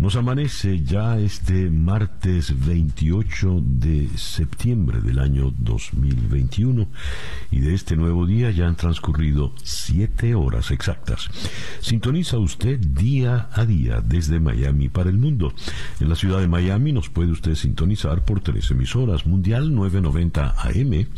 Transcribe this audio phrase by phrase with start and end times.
[0.00, 6.88] Nos amanece ya este martes 28 de septiembre del año 2021
[7.50, 11.28] y de este nuevo día ya han transcurrido siete horas exactas.
[11.80, 15.52] Sintoniza usted día a día desde Miami para el mundo.
[16.00, 21.08] En la ciudad de Miami nos puede usted sintonizar por tres emisoras, Mundial 990 AM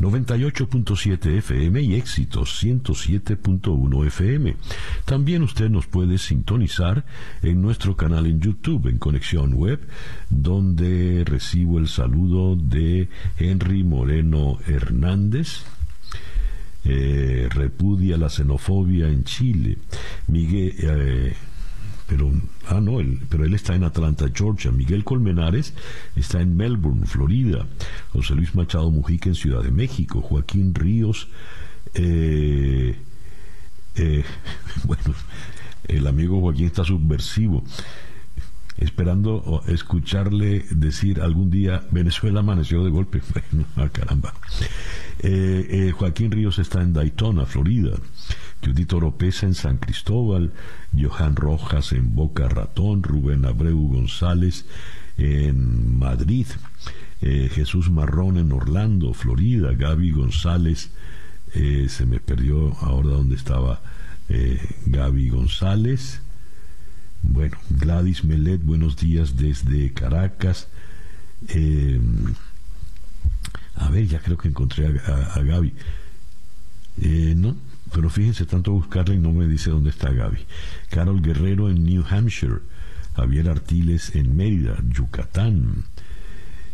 [0.00, 4.56] 98.7 FM y Éxitos 107.1 FM.
[5.04, 7.04] También usted nos puede sintonizar
[7.42, 9.80] en nuestro canal en YouTube, en Conexión Web,
[10.28, 15.64] donde recibo el saludo de Henry Moreno Hernández.
[16.84, 19.78] Eh, repudia la xenofobia en Chile.
[20.28, 21.34] Miguel, eh,
[22.06, 22.30] pero
[22.68, 24.70] ah no, pero él está en Atlanta, Georgia.
[24.70, 25.74] Miguel Colmenares
[26.14, 27.66] está en Melbourne, Florida.
[28.12, 30.20] José Luis Machado Mujica en Ciudad de México.
[30.20, 31.28] Joaquín Ríos,
[31.94, 32.96] eh,
[33.96, 34.24] eh,
[34.84, 35.14] bueno,
[35.88, 37.64] el amigo Joaquín está subversivo
[38.78, 43.22] esperando escucharle decir algún día Venezuela amaneció de golpe.
[43.52, 44.34] Bueno, ah, caramba.
[45.20, 47.96] Eh, Joaquín Ríos está en Daytona, Florida.
[48.64, 50.52] Judith Oropesa en San Cristóbal,
[50.98, 54.66] Johan Rojas en Boca Ratón, Rubén Abreu González
[55.18, 56.46] en Madrid,
[57.22, 60.90] eh, Jesús Marrón en Orlando, Florida, Gaby González,
[61.54, 63.80] eh, se me perdió ahora dónde estaba
[64.28, 66.20] eh, Gaby González,
[67.28, 70.68] bueno, Gladys Melet, buenos días desde Caracas,
[73.74, 75.74] a ver, ya creo que encontré a, Gaby,
[77.36, 77.56] no,
[77.92, 80.38] pero fíjense tanto buscarla y no me dice dónde está Gaby.
[80.90, 82.60] Carol Guerrero en New Hampshire.
[83.16, 85.84] Javier Artiles en Mérida, Yucatán.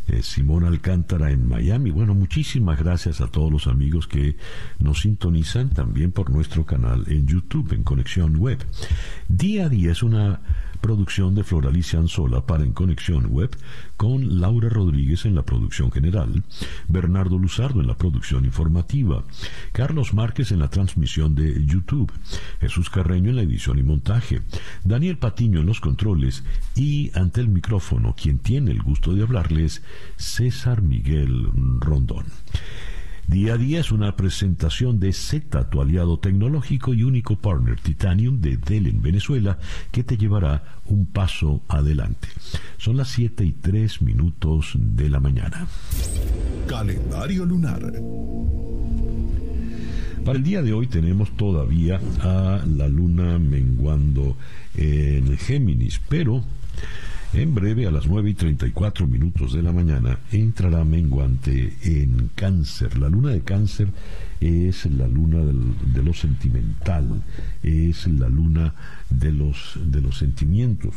[0.09, 1.91] Eh, Simón Alcántara en Miami.
[1.91, 4.37] Bueno, muchísimas gracias a todos los amigos que
[4.79, 8.65] nos sintonizan también por nuestro canal en YouTube, en Conexión Web.
[9.29, 10.41] Día a día es una
[10.83, 13.57] producción de Floralicia Anzola para En Conexión Web,
[13.97, 16.43] con Laura Rodríguez en la producción general,
[16.89, 19.25] Bernardo Luzardo en la producción informativa,
[19.73, 22.13] Carlos Márquez en la transmisión de YouTube,
[22.61, 24.43] Jesús Carreño en la edición y montaje,
[24.85, 26.45] Daniel Patiño en los controles
[26.75, 29.83] y ante el micrófono, quien tiene el gusto de hablarles,
[30.17, 31.49] César Miguel
[31.81, 32.27] Rondón.
[33.27, 38.41] Día a día es una presentación de Z, tu aliado tecnológico y único partner Titanium
[38.41, 39.59] de Dell en Venezuela,
[39.91, 42.29] que te llevará un paso adelante.
[42.77, 45.67] Son las 7 y 3 minutos de la mañana.
[46.67, 47.93] Calendario lunar.
[50.25, 54.37] Para el día de hoy tenemos todavía a la luna menguando
[54.77, 56.45] en Géminis, pero
[57.35, 62.99] en breve, a las 9 y 34 minutos de la mañana, entrará menguante en cáncer.
[62.99, 63.89] La luna de cáncer
[64.41, 67.23] es la luna de lo sentimental,
[67.63, 68.75] es la luna
[69.09, 70.95] de los, de los sentimientos.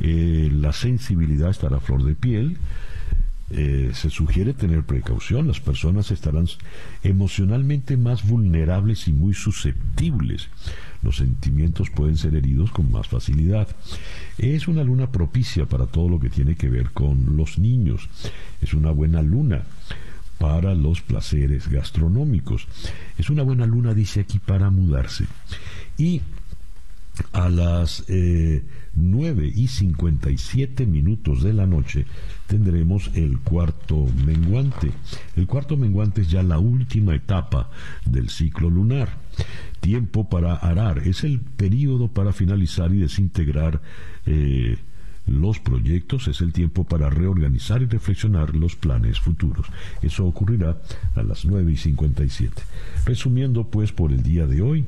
[0.00, 2.58] Eh, la sensibilidad estará a flor de piel.
[3.50, 6.46] Eh, se sugiere tener precaución, las personas estarán
[7.02, 10.48] emocionalmente más vulnerables y muy susceptibles
[11.04, 13.68] los sentimientos pueden ser heridos con más facilidad.
[14.38, 18.08] Es una luna propicia para todo lo que tiene que ver con los niños.
[18.60, 19.64] Es una buena luna
[20.38, 22.66] para los placeres gastronómicos.
[23.18, 25.26] Es una buena luna, dice aquí, para mudarse.
[25.96, 26.22] Y
[27.32, 28.64] a las eh,
[28.94, 32.06] 9 y 57 minutos de la noche
[32.46, 34.90] tendremos el cuarto menguante.
[35.36, 37.70] El cuarto menguante es ya la última etapa
[38.04, 39.16] del ciclo lunar.
[39.84, 43.82] Tiempo para arar es el periodo para finalizar y desintegrar
[44.24, 44.78] eh,
[45.26, 49.66] los proyectos, es el tiempo para reorganizar y reflexionar los planes futuros.
[50.00, 50.78] Eso ocurrirá
[51.14, 52.62] a las 9 y 57.
[53.04, 54.86] Resumiendo pues por el día de hoy,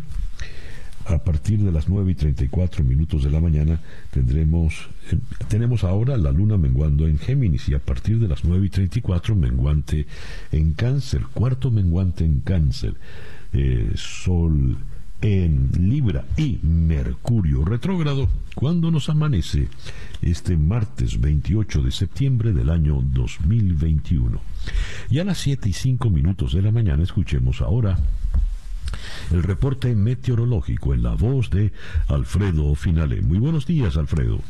[1.05, 3.79] a partir de las 9 y 34 minutos de la mañana
[4.13, 5.19] tendremos, eh,
[5.49, 9.37] tenemos ahora la luna menguando en Géminis y a partir de las 9 y 34
[9.37, 10.07] menguante
[10.53, 12.95] en Cáncer, cuarto menguante en Cáncer,
[13.57, 14.77] eh, Sol
[15.23, 19.69] en Libra y Mercurio retrógrado cuando nos amanece
[20.21, 24.41] este martes 28 de septiembre del año 2021.
[25.09, 27.99] Y a las 7 y 5 minutos de la mañana escuchemos ahora
[29.33, 31.73] el reporte meteorológico en la voz de
[32.09, 33.23] Alfredo Finale.
[33.23, 34.41] Muy buenos días, Alfredo.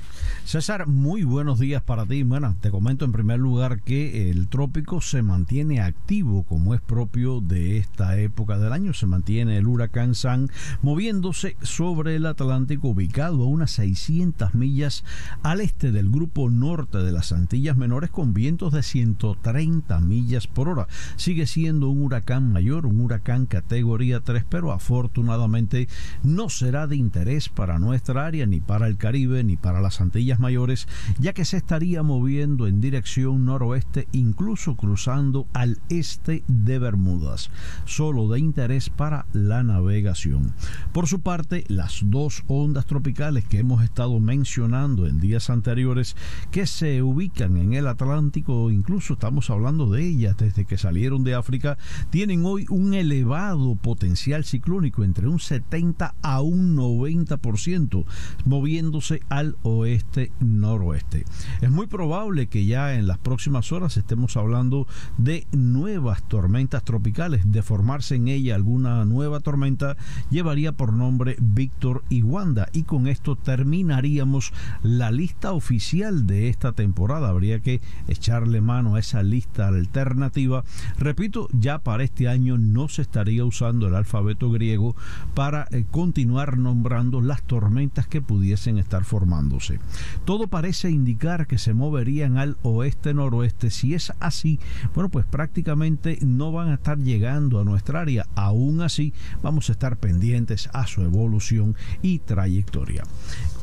[0.47, 2.23] César, muy buenos días para ti.
[2.23, 7.41] Bueno, te comento en primer lugar que el trópico se mantiene activo como es propio
[7.41, 8.95] de esta época del año.
[8.95, 10.49] Se mantiene el huracán San
[10.83, 15.03] moviéndose sobre el Atlántico ubicado a unas 600 millas
[15.43, 20.69] al este del grupo norte de las Antillas Menores con vientos de 130 millas por
[20.69, 20.87] hora.
[21.17, 25.89] Sigue siendo un huracán mayor, un huracán categoría 3, pero afortunadamente
[26.23, 30.36] no será de interés para nuestra área, ni para el Caribe, ni para las Antillas
[30.39, 30.89] Mayores,
[31.19, 37.51] ya que se estaría moviendo en dirección noroeste, incluso cruzando al este de Bermudas,
[37.85, 40.53] solo de interés para la navegación.
[40.93, 46.17] Por su parte, las dos ondas tropicales que hemos estado mencionando en días anteriores,
[46.51, 51.35] que se ubican en el Atlántico, incluso estamos hablando de ellas desde que salieron de
[51.35, 51.79] África,
[52.11, 58.05] tienen hoy un elevado potencial ciclónico entre un 70 a un 90%,
[58.45, 61.25] moviéndose al oeste noroeste.
[61.61, 64.87] Es muy probable que ya en las próximas horas estemos hablando
[65.19, 67.51] de nuevas tormentas tropicales.
[67.51, 69.97] De formarse en ella alguna nueva tormenta
[70.31, 74.53] llevaría por nombre Víctor y Wanda y con esto terminaríamos
[74.83, 77.29] la lista oficial de esta temporada.
[77.29, 80.65] Habría que echarle mano a esa lista alternativa.
[80.99, 84.97] Repito, ya para este año no se estaría usando el alfabeto griego
[85.35, 89.79] para eh, continuar nombrando las tormentas que pudiesen estar formándose.
[90.25, 93.71] Todo parece indicar que se moverían al oeste-noroeste.
[93.71, 94.59] Si es así,
[94.95, 98.27] bueno, pues prácticamente no van a estar llegando a nuestra área.
[98.35, 103.05] Aún así, vamos a estar pendientes a su evolución y trayectoria.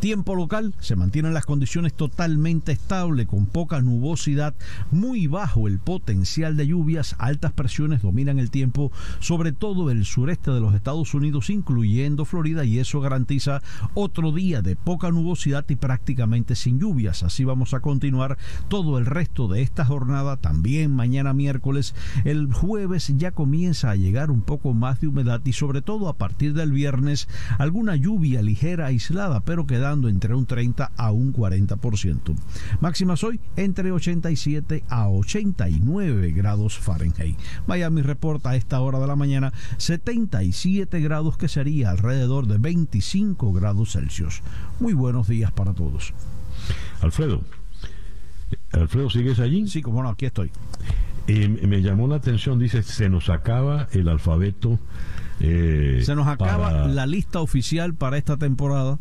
[0.03, 4.53] Tiempo local, se mantienen las condiciones totalmente estables, con poca nubosidad,
[4.91, 8.91] muy bajo el potencial de lluvias, altas presiones dominan el tiempo,
[9.21, 13.61] sobre todo el sureste de los Estados Unidos, incluyendo Florida, y eso garantiza
[13.93, 17.23] otro día de poca nubosidad y prácticamente sin lluvias.
[17.23, 21.95] Así vamos a continuar todo el resto de esta jornada, también mañana miércoles.
[22.25, 26.17] El jueves ya comienza a llegar un poco más de humedad y sobre todo a
[26.17, 32.35] partir del viernes alguna lluvia ligera aislada, pero quedando entre un 30 a un 40%.
[32.81, 37.37] Máximas hoy entre 87 a 89 grados Fahrenheit.
[37.67, 43.53] Miami reporta a esta hora de la mañana 77 grados que sería alrededor de 25
[43.53, 44.41] grados Celsius.
[44.79, 46.13] Muy buenos días para todos.
[47.01, 47.41] Alfredo,
[48.71, 49.67] Alfredo, ¿sigues allí?
[49.67, 50.51] Sí, como no, aquí estoy.
[51.27, 54.79] Eh, me llamó la atención, dice, se nos acaba el alfabeto.
[55.39, 58.99] Eh, se nos acaba la lista oficial para esta temporada.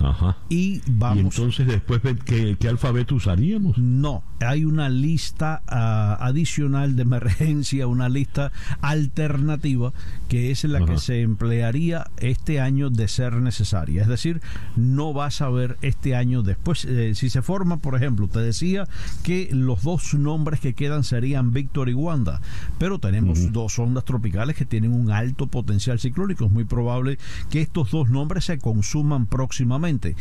[0.00, 0.36] Ajá.
[0.48, 1.36] Y vamos.
[1.36, 3.78] entonces después ¿qué, alfabeto usaríamos?
[3.78, 9.92] No, hay una lista ah, adicional de emergencia, una lista alternativa
[10.30, 14.02] que es la que se emplearía este año de ser necesaria.
[14.02, 14.40] Es decir,
[14.76, 16.84] no vas a ver este año después.
[16.84, 18.86] Eh, si se forma, por ejemplo, te decía
[19.24, 22.40] que los dos nombres que quedan serían Víctor y Wanda,
[22.78, 26.44] pero tenemos dos ondas tropicales que tienen un alto potencial ciclónico.
[26.44, 27.18] Es muy probable
[27.50, 30.14] que estos dos nombres se consuman próximamente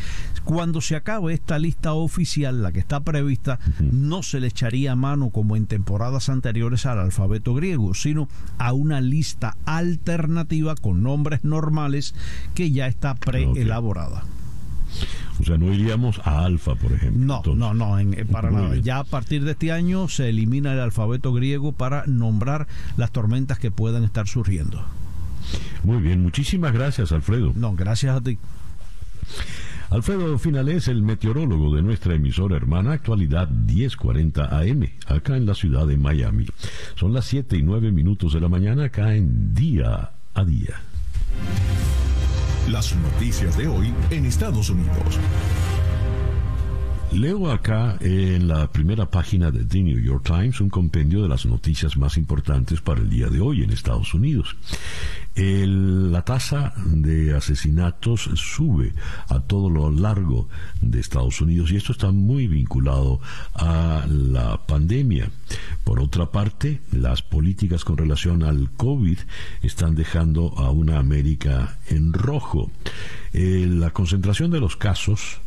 [0.44, 5.30] cuando se acabe esta lista oficial, la que está prevista, no se le echaría mano
[5.30, 8.28] como en temporadas anteriores al alfabeto griego, sino
[8.58, 9.56] a una lista
[10.00, 12.16] alternativa con nombres normales
[12.56, 14.24] que ya está preelaborada.
[15.40, 17.42] O sea, no iríamos a alfa, por ejemplo.
[17.46, 18.76] No, no, no, eh, para nada.
[18.78, 23.60] Ya a partir de este año se elimina el alfabeto griego para nombrar las tormentas
[23.60, 24.84] que puedan estar surgiendo.
[25.84, 27.54] Muy bien, muchísimas gracias, Alfredo.
[27.56, 28.38] No, gracias a ti.
[29.90, 35.88] Alfredo Finales, el meteorólogo de nuestra emisora hermana, actualidad 1040 AM, acá en la ciudad
[35.88, 36.46] de Miami.
[36.96, 40.80] Son las 7 y 9 minutos de la mañana acá en Día a Día.
[42.70, 45.20] Las noticias de hoy en Estados Unidos.
[47.12, 51.48] Leo acá en la primera página de The New York Times un compendio de las
[51.48, 54.56] noticias más importantes para el día de hoy en Estados Unidos.
[55.42, 58.94] La tasa de asesinatos sube
[59.30, 60.50] a todo lo largo
[60.82, 63.22] de Estados Unidos y esto está muy vinculado
[63.54, 65.30] a la pandemia.
[65.86, 69.18] Por otra parte, las políticas con relación al COVID
[69.62, 72.70] están dejando a una América en rojo.
[73.34, 75.40] Eh, la concentración de los casos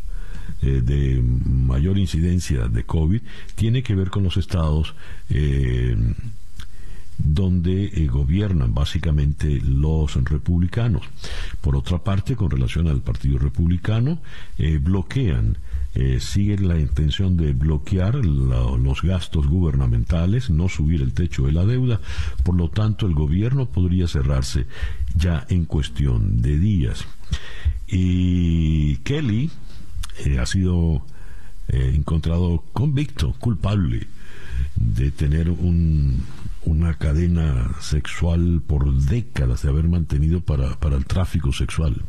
[0.63, 3.21] eh, de mayor incidencia de COVID
[3.57, 4.95] tiene que ver con los estados
[5.29, 5.97] eh,
[7.25, 11.03] donde eh, gobiernan básicamente los republicanos.
[11.61, 14.19] Por otra parte, con relación al Partido Republicano,
[14.81, 15.59] bloquean
[16.21, 22.01] sigue la intención de bloquear los gastos gubernamentales, no subir el techo de la deuda,
[22.45, 24.67] por lo tanto el gobierno podría cerrarse
[25.15, 27.05] ya en cuestión de días.
[27.87, 29.51] Y Kelly,
[30.25, 31.05] eh, ha sido
[31.69, 34.07] eh, encontrado convicto, culpable
[34.77, 36.25] de tener un,
[36.65, 42.03] una cadena sexual por décadas, de haber mantenido para, para el tráfico sexual.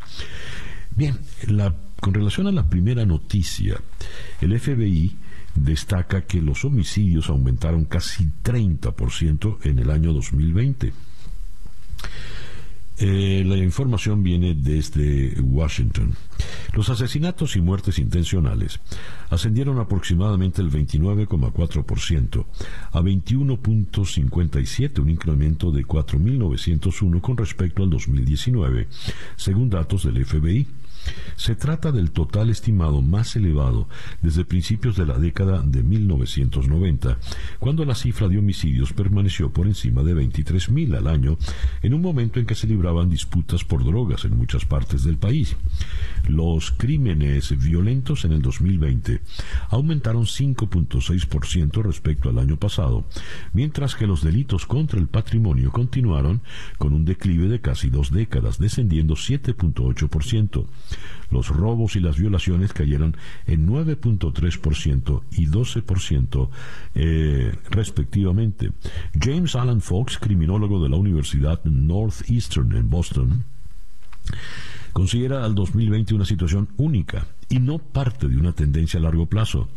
[0.96, 1.18] Bien,
[1.48, 3.82] la, con relación a la primera noticia,
[4.42, 5.18] el FBI
[5.56, 10.94] destaca que los homicidios aumentaron casi 30% en el año 2020.
[13.06, 16.16] Eh, la información viene desde Washington.
[16.72, 18.80] Los asesinatos y muertes intencionales
[19.30, 22.46] ascendieron aproximadamente el 29,4%
[22.94, 28.88] a 21.57, un incremento de 4.901 con respecto al 2019,
[29.36, 30.66] según datos del FBI.
[31.36, 33.88] Se trata del total estimado más elevado
[34.22, 37.18] desde principios de la década de 1990,
[37.60, 41.38] cuando la cifra de homicidios permaneció por encima de 23.000 al año,
[41.82, 45.56] en un momento en que se libraban disputas por drogas en muchas partes del país.
[46.28, 49.22] Los crímenes violentos en el 2020
[49.70, 53.06] aumentaron 5.6% respecto al año pasado,
[53.54, 56.42] mientras que los delitos contra el patrimonio continuaron
[56.78, 60.66] con un declive de casi dos décadas, descendiendo 7.8%.
[61.30, 66.50] Los robos y las violaciones cayeron en 9.3% y 12%
[66.96, 68.72] eh, respectivamente.
[69.20, 73.44] James Alan Fox, criminólogo de la Universidad Northeastern en Boston,
[74.94, 79.68] considera al 2020 una situación única y no parte de una tendencia a largo plazo.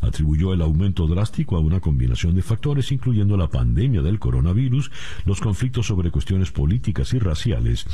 [0.00, 4.90] Atribuyó el aumento drástico a una combinación de factores, incluyendo la pandemia del coronavirus,
[5.24, 7.86] los conflictos sobre cuestiones políticas y raciales,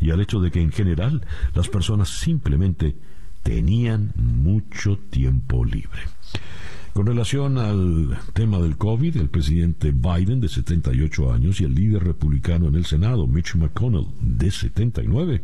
[0.00, 1.22] y al hecho de que en general
[1.54, 2.96] las personas simplemente
[3.42, 6.02] tenían mucho tiempo libre.
[7.00, 12.04] Con relación al tema del COVID, el presidente Biden, de 78 años, y el líder
[12.04, 15.42] republicano en el Senado, Mitch McConnell, de 79,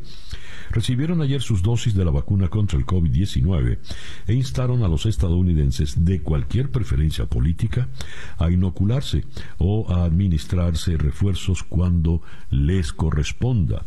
[0.70, 3.78] recibieron ayer sus dosis de la vacuna contra el COVID-19
[4.26, 7.88] e instaron a los estadounidenses de cualquier preferencia política
[8.36, 9.24] a inocularse
[9.56, 12.20] o a administrarse refuerzos cuando
[12.50, 13.86] les corresponda.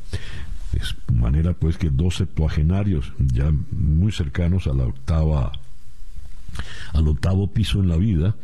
[1.14, 5.52] Manera pues que dos septuagenarios ya muy cercanos a la octava
[6.94, 8.36] al octavo piso en la vida,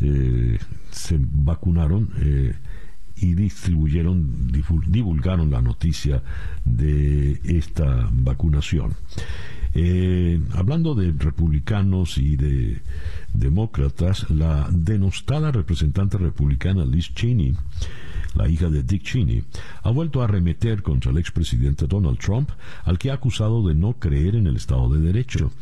[0.00, 0.58] eh,
[0.90, 2.54] se vacunaron eh,
[3.16, 4.50] y distribuyeron,
[4.86, 6.22] divulgaron la noticia
[6.64, 8.94] de esta vacunación.
[9.76, 12.80] Eh, hablando de republicanos y de
[13.32, 17.56] demócratas, la denostada representante republicana Liz Cheney
[18.34, 19.44] la hija de Dick Cheney,
[19.82, 22.50] ha vuelto a arremeter contra el expresidente Donald Trump,
[22.84, 25.52] al que ha acusado de no creer en el Estado de Derecho,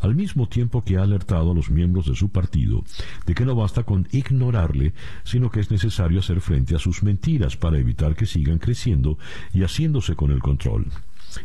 [0.00, 2.84] al mismo tiempo que ha alertado a los miembros de su partido
[3.26, 4.92] de que no basta con ignorarle,
[5.24, 9.18] sino que es necesario hacer frente a sus mentiras para evitar que sigan creciendo
[9.52, 10.86] y haciéndose con el control.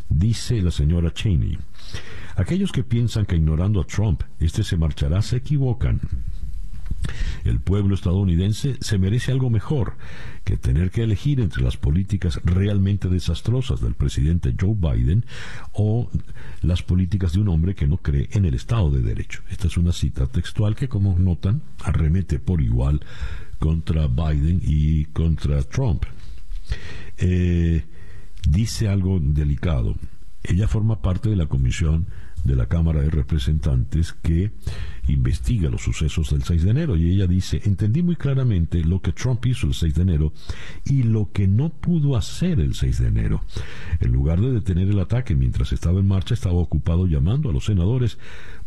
[0.08, 1.58] Dice la señora Cheney.
[2.36, 6.00] Aquellos que piensan que ignorando a Trump, este se marchará, se equivocan.
[7.44, 9.96] El pueblo estadounidense se merece algo mejor
[10.44, 15.24] que tener que elegir entre las políticas realmente desastrosas del presidente Joe Biden
[15.72, 16.10] o
[16.62, 19.42] las políticas de un hombre que no cree en el Estado de Derecho.
[19.50, 23.00] Esta es una cita textual que, como notan, arremete por igual
[23.58, 26.04] contra Biden y contra Trump.
[27.16, 27.84] Eh,
[28.48, 29.96] dice algo delicado.
[30.44, 32.06] Ella forma parte de la comisión
[32.44, 34.50] de la Cámara de Representantes que
[35.08, 39.12] investiga los sucesos del 6 de enero y ella dice, entendí muy claramente lo que
[39.12, 40.32] Trump hizo el 6 de enero
[40.84, 43.42] y lo que no pudo hacer el 6 de enero.
[44.00, 47.64] En lugar de detener el ataque mientras estaba en marcha, estaba ocupado llamando a los
[47.64, 48.18] senadores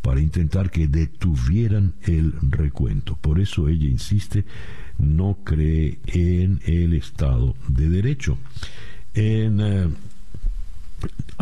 [0.02, 3.18] para intentar que detuvieran el recuento.
[3.18, 4.46] Por eso ella insiste,
[4.98, 8.38] no cree en el Estado de Derecho.
[9.14, 9.60] En...
[9.62, 9.88] Eh,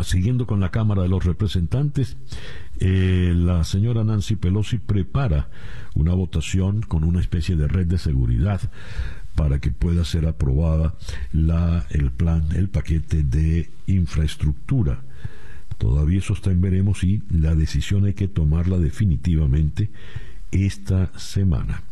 [0.04, 2.18] siguiendo con la Cámara de los Representantes,
[2.80, 5.50] eh, la señora Nancy Pelosi prepara
[5.96, 8.62] una votación con una especie de red de seguridad
[9.36, 10.96] para que pueda ser aprobada
[11.32, 15.02] la, el plan, el paquete de infraestructura.
[15.78, 19.90] Todavía eso está en veremos y la decisión hay que tomarla definitivamente
[20.52, 21.84] esta semana.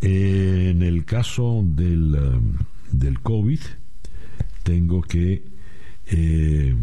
[0.00, 2.54] en el caso del, um,
[2.90, 3.60] del COVID,
[4.64, 5.44] tengo que
[6.06, 6.74] eh,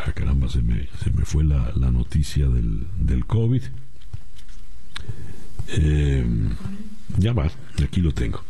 [0.00, 3.62] ah, caramba, se me, se me fue la, noticia del, del COVID.
[5.68, 6.26] Eh,
[7.18, 7.50] ya va,
[7.82, 8.42] aquí lo tengo.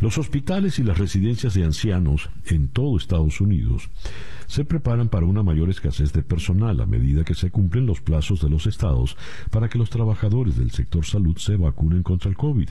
[0.00, 3.88] Los hospitales y las residencias de ancianos en todo Estados Unidos
[4.46, 8.40] se preparan para una mayor escasez de personal a medida que se cumplen los plazos
[8.40, 9.16] de los estados
[9.50, 12.68] para que los trabajadores del sector salud se vacunen contra el COVID.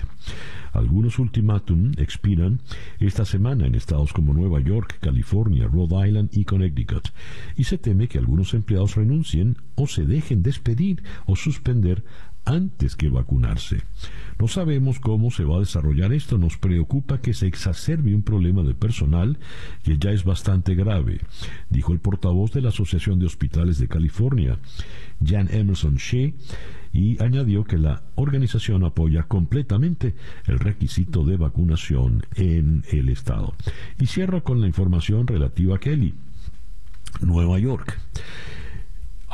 [0.74, 2.62] Algunos ultimátum expiran
[3.00, 7.10] esta semana en estados como Nueva York, California, Rhode Island y Connecticut,
[7.56, 12.04] y se teme que algunos empleados renuncien o se dejen despedir o suspender
[12.46, 13.82] antes que vacunarse.
[14.40, 16.38] No sabemos cómo se va a desarrollar esto.
[16.38, 19.38] Nos preocupa que se exacerbe un problema de personal
[19.84, 21.22] que ya es bastante grave,
[21.70, 24.58] dijo el portavoz de la Asociación de Hospitales de California,
[25.24, 26.32] Jan Emerson Shea,
[26.92, 33.56] y añadió que la organización apoya completamente el requisito de vacunación en el estado.
[34.00, 36.14] Y cierra con la información relativa a Kelly.
[37.22, 38.00] Nueva York.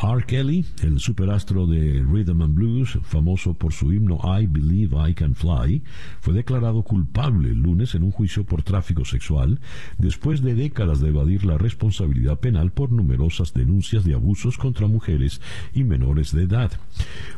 [0.02, 0.24] R.
[0.26, 5.36] Kelly, el superastro de Rhythm and Blues, famoso por su himno I Believe I Can
[5.36, 5.84] Fly,
[6.22, 9.60] fue declarado culpable el lunes en un juicio por tráfico sexual,
[9.98, 15.42] después de décadas de evadir la responsabilidad penal por numerosas denuncias de abusos contra mujeres
[15.74, 16.72] y menores de edad.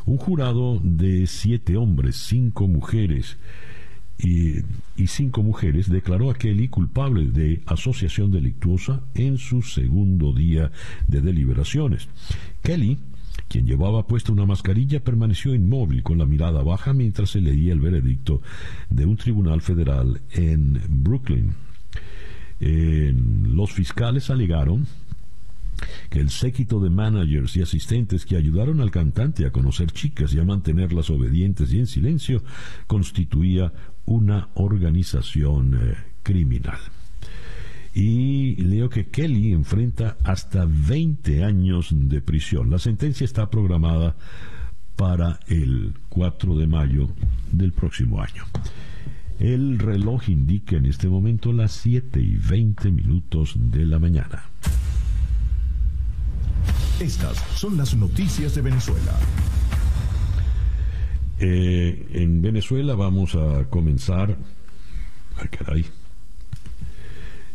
[0.06, 3.38] Un jurado de siete hombres, cinco mujeres,
[4.18, 4.60] y,
[5.06, 10.70] cinco mujeres, declaró a Kelly culpable de asociación delictuosa en su segundo día
[11.08, 12.08] de deliberaciones.
[12.62, 12.98] Kelly,
[13.48, 17.80] quien llevaba puesta una mascarilla, permaneció inmóvil con la mirada baja mientras se leía el
[17.80, 18.42] veredicto
[18.90, 21.54] de un tribunal federal en Brooklyn.
[22.60, 24.86] los fiscales alegaron
[26.10, 30.38] que el séquito de managers y asistentes que ayudaron al cantante a conocer chicas y
[30.38, 32.42] a mantenerlas obedientes y en silencio
[32.86, 33.72] constituía
[34.06, 36.78] una organización eh, criminal.
[37.94, 42.70] Y leo que Kelly enfrenta hasta 20 años de prisión.
[42.70, 44.16] La sentencia está programada
[44.96, 47.08] para el 4 de mayo
[47.50, 48.44] del próximo año.
[49.38, 54.44] El reloj indica en este momento las 7 y 20 minutos de la mañana.
[57.00, 59.12] Estas son las noticias de Venezuela.
[61.44, 64.38] Eh, en Venezuela vamos a comenzar,
[65.36, 65.86] ay caray,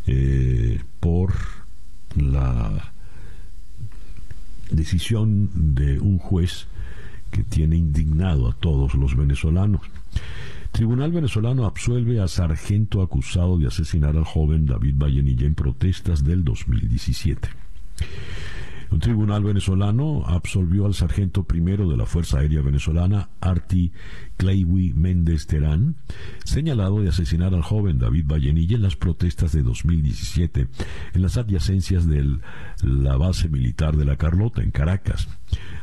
[0.07, 1.33] eh, por
[2.17, 2.91] la
[4.69, 6.67] decisión de un juez
[7.31, 9.83] que tiene indignado a todos los venezolanos.
[10.73, 16.43] Tribunal venezolano absuelve a sargento acusado de asesinar al joven David Vallenilla en protestas del
[16.43, 17.47] 2017.
[18.89, 23.91] Un tribunal venezolano absolvió al sargento primero de la Fuerza Aérea Venezolana, Arti
[24.37, 25.95] Claywi Méndez Terán,
[26.45, 30.67] señalado de asesinar al joven David Vallenilla en las protestas de 2017
[31.13, 32.39] en las adyacencias de
[32.81, 35.27] la base militar de la Carlota, en Caracas.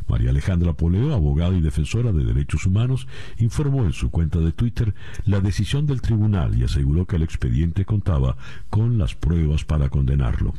[0.08, 3.06] María Alejandra Poleo, abogada y defensora de derechos humanos,
[3.38, 7.84] informó en su cuenta de Twitter la decisión del tribunal y aseguró que el expediente
[7.84, 8.36] contaba
[8.70, 10.54] con las pruebas para condenarlo.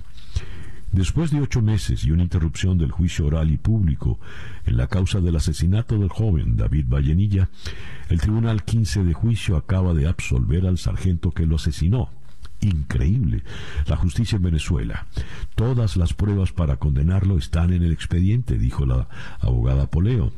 [0.96, 4.18] Después de ocho meses y una interrupción del juicio oral y público
[4.66, 7.50] en la causa del asesinato del joven David Vallenilla,
[8.08, 12.12] el Tribunal 15 de Juicio acaba de absolver al sargento que lo asesinó.
[12.62, 13.44] Increíble.
[13.88, 15.06] La justicia en Venezuela.
[15.56, 19.10] Todas las pruebas para condenarlo están en el expediente, dijo la
[19.42, 20.32] abogada Poleo.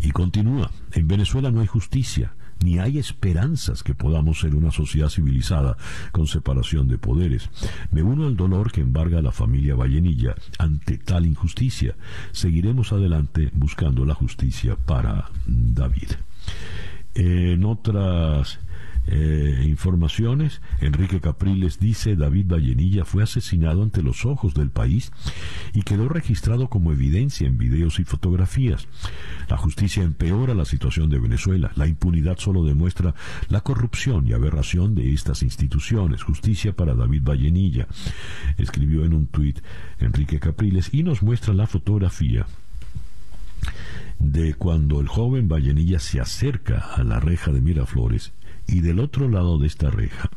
[0.00, 0.70] Y continúa.
[0.92, 2.32] En Venezuela no hay justicia
[2.64, 5.76] ni hay esperanzas que podamos ser una sociedad civilizada
[6.12, 7.50] con separación de poderes.
[7.90, 11.94] Me uno al dolor que embarga a la familia Vallenilla ante tal injusticia.
[12.32, 16.12] Seguiremos adelante buscando la justicia para David.
[17.14, 18.58] En otras
[19.08, 25.12] eh, informaciones, Enrique Capriles dice David Vallenilla fue asesinado ante los ojos del país
[25.72, 28.88] y quedó registrado como evidencia en videos y fotografías.
[29.48, 31.70] La justicia empeora la situación de Venezuela.
[31.76, 33.14] La impunidad solo demuestra
[33.48, 36.22] la corrupción y aberración de estas instituciones.
[36.22, 37.86] Justicia para David Vallenilla,
[38.58, 39.60] escribió en un tuit
[39.98, 42.46] Enrique Capriles y nos muestra la fotografía
[44.18, 48.32] de cuando el joven Vallenilla se acerca a la reja de Miraflores
[48.66, 50.30] y del otro lado de esta reja,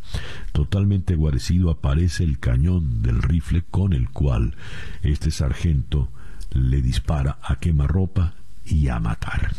[0.51, 4.55] totalmente guarecido, aparece el cañón del rifle con el cual
[5.01, 6.09] este sargento
[6.51, 8.33] le dispara a quemarropa
[8.65, 9.51] y a matar.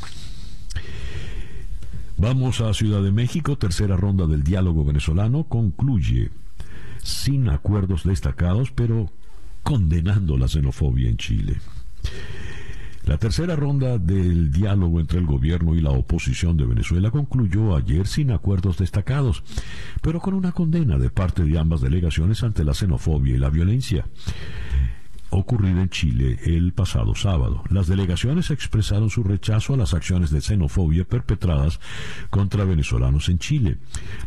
[2.16, 6.30] Vamos a Ciudad de México, tercera ronda del diálogo venezolano concluye
[7.02, 9.10] sin acuerdos destacados, pero
[9.62, 11.60] condenando la xenofobia en Chile.
[13.10, 18.06] La tercera ronda del diálogo entre el gobierno y la oposición de Venezuela concluyó ayer
[18.06, 19.42] sin acuerdos destacados,
[20.00, 24.06] pero con una condena de parte de ambas delegaciones ante la xenofobia y la violencia
[25.30, 27.62] ocurrida en Chile el pasado sábado.
[27.70, 31.80] Las delegaciones expresaron su rechazo a las acciones de xenofobia perpetradas
[32.30, 33.78] contra venezolanos en Chile,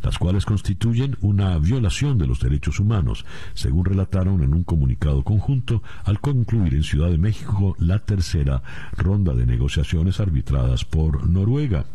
[0.02, 5.84] las cuales constituyen una violación de los derechos humanos, según relataron en un comunicado conjunto
[6.06, 8.63] al concluir en Ciudad de México la tercera
[8.98, 11.86] ronda de negociaciones arbitradas por Noruega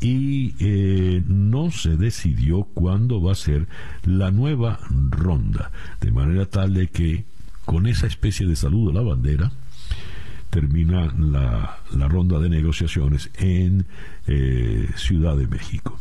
[0.00, 3.68] y eh, no se decidió cuándo va a ser
[4.04, 4.78] la nueva
[5.10, 7.24] ronda, de manera tal de que
[7.64, 9.52] con esa especie de saludo a la bandera,
[10.50, 13.86] termina la, ronda de negociaciones en
[14.26, 15.98] eh, Ciudad de México.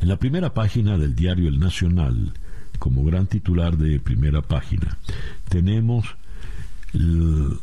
[0.00, 2.32] En la primera página del diario El Nacional,
[2.78, 4.98] como gran titular de primera página,
[5.48, 6.16] tenemos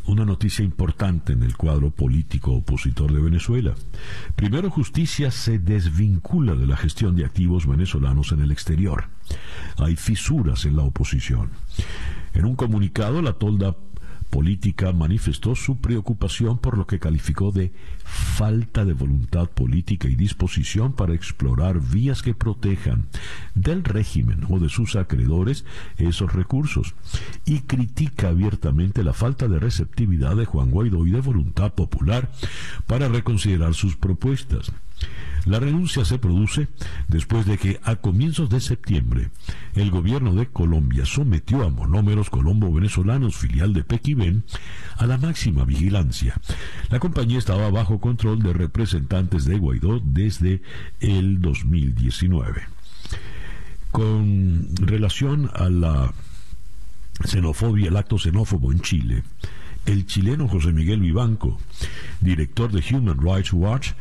[0.07, 3.75] una noticia importante en el cuadro político opositor de Venezuela.
[4.35, 9.05] Primero, justicia se desvincula de la gestión de activos venezolanos en el exterior.
[9.77, 11.49] Hay fisuras en la oposición.
[12.33, 13.75] En un comunicado, la tolda
[14.31, 17.71] política manifestó su preocupación por lo que calificó de
[18.03, 23.07] falta de voluntad política y disposición para explorar vías que protejan
[23.53, 25.65] del régimen o de sus acreedores
[25.97, 26.95] esos recursos
[27.45, 32.31] y critica abiertamente la falta de receptividad de Juan Guaidó y de voluntad popular
[32.87, 34.71] para reconsiderar sus propuestas.
[35.45, 36.67] La renuncia se produce
[37.07, 39.31] después de que a comienzos de septiembre
[39.73, 44.43] el gobierno de Colombia sometió a Monómeros Colombo Venezolanos, filial de Pequiven,
[44.97, 46.35] a la máxima vigilancia.
[46.89, 50.61] La compañía estaba bajo control de representantes de Guaidó desde
[50.99, 52.61] el 2019.
[53.91, 56.13] Con relación a la
[57.25, 59.23] xenofobia, el acto xenófobo en Chile,
[59.85, 61.57] el chileno José Miguel Vivanco,
[62.19, 63.91] director de Human Rights Watch,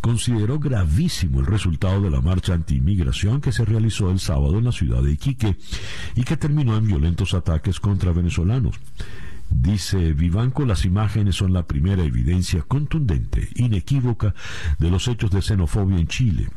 [0.00, 4.72] consideró gravísimo el resultado de la marcha anti-inmigración que se realizó el sábado en la
[4.72, 5.56] ciudad de Iquique
[6.14, 8.76] y que terminó en violentos ataques contra venezolanos.
[9.50, 14.34] Dice Vivanco, las imágenes son la primera evidencia contundente, inequívoca,
[14.78, 16.48] de los hechos de xenofobia en Chile.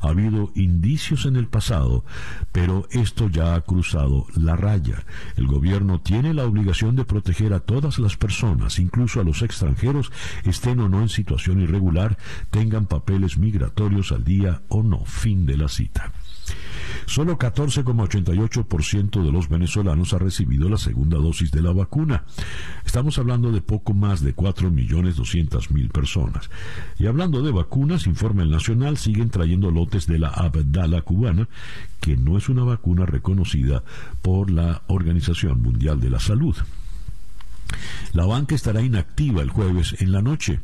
[0.00, 2.04] Ha habido indicios en el pasado,
[2.50, 5.04] pero esto ya ha cruzado la raya.
[5.36, 10.10] El gobierno tiene la obligación de proteger a todas las personas, incluso a los extranjeros,
[10.44, 12.18] estén o no en situación irregular,
[12.50, 15.04] tengan papeles migratorios al día o no.
[15.04, 16.12] Fin de la cita.
[17.06, 22.24] Solo 14,88% de los venezolanos ha recibido la segunda dosis de la vacuna.
[22.84, 26.50] Estamos hablando de poco más de 4.200.000 personas.
[26.98, 31.48] Y hablando de vacunas, informa el Nacional, siguen trayendo lotes de la Abdala cubana,
[32.00, 33.82] que no es una vacuna reconocida
[34.22, 36.56] por la Organización Mundial de la Salud.
[38.12, 40.60] La banca estará inactiva el jueves en la noche.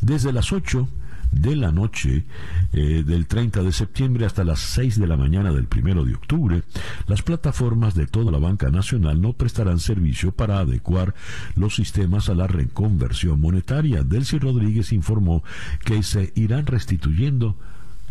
[0.00, 0.88] Desde las 8
[1.32, 2.24] de la noche
[2.72, 6.62] eh, del 30 de septiembre hasta las 6 de la mañana del 1 de octubre,
[7.06, 11.14] las plataformas de toda la banca nacional no prestarán servicio para adecuar
[11.54, 14.02] los sistemas a la reconversión monetaria.
[14.02, 15.42] Delcy Rodríguez informó
[15.84, 17.56] que se irán restituyendo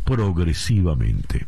[0.06, 1.46] progresivamente.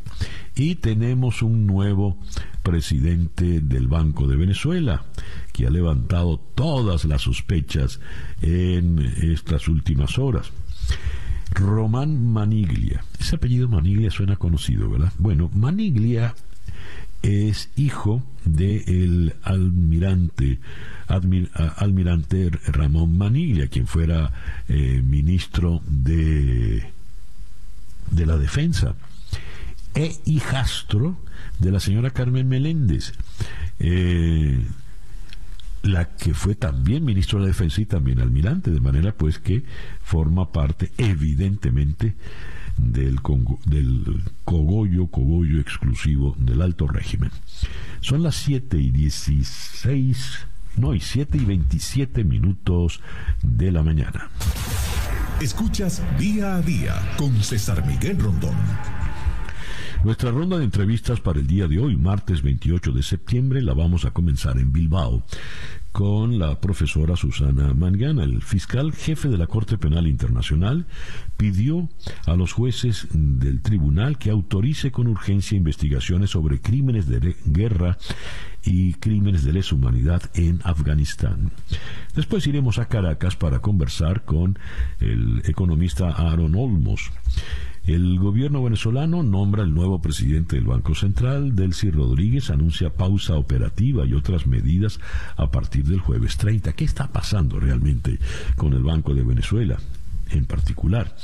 [0.56, 2.18] Y tenemos un nuevo
[2.62, 5.04] presidente del Banco de Venezuela,
[5.52, 8.00] que ha levantado todas las sospechas
[8.42, 10.52] en estas últimas horas.
[11.52, 13.04] Román Maniglia.
[13.20, 15.12] Ese apellido Maniglia suena conocido, ¿verdad?
[15.18, 16.34] Bueno, Maniglia
[17.22, 20.60] es hijo del almirante,
[21.78, 24.32] almirante Ramón Maniglia, quien fuera
[24.68, 26.92] eh, ministro de,
[28.10, 28.96] de la Defensa,
[29.94, 31.18] e hijastro
[31.60, 33.14] de la señora Carmen Meléndez.
[33.80, 34.60] Eh,
[35.84, 39.64] la que fue también ministro de la Defensa y también almirante, de manera pues que
[40.02, 42.16] forma parte evidentemente
[42.78, 43.20] del,
[43.66, 47.32] del cogollo, cogollo exclusivo del alto régimen.
[48.02, 50.40] Son las 7 y 16,
[50.78, 53.02] no, y 7 y 27 minutos
[53.42, 54.30] de la mañana.
[55.42, 58.56] Escuchas día a día con César Miguel Rondón.
[60.04, 64.04] Nuestra ronda de entrevistas para el día de hoy, martes 28 de septiembre, la vamos
[64.04, 65.24] a comenzar en Bilbao
[65.92, 68.24] con la profesora Susana Mangana.
[68.24, 70.88] El fiscal jefe de la Corte Penal Internacional
[71.38, 71.88] pidió
[72.26, 78.00] a los jueces del tribunal que autorice con urgencia investigaciones sobre crímenes de guerra
[78.64, 81.52] y crímenes de lesa humanidad en Afganistán.
[82.16, 84.58] Después iremos a Caracas para conversar con
[85.00, 87.12] el economista Aaron Olmos.
[87.86, 94.06] El gobierno venezolano nombra el nuevo presidente del Banco Central, Delcy Rodríguez, anuncia pausa operativa
[94.06, 95.00] y otras medidas
[95.36, 96.74] a partir del jueves 30.
[96.74, 98.20] ¿Qué está pasando realmente
[98.56, 99.80] con el Banco de Venezuela?
[100.34, 101.16] En particular.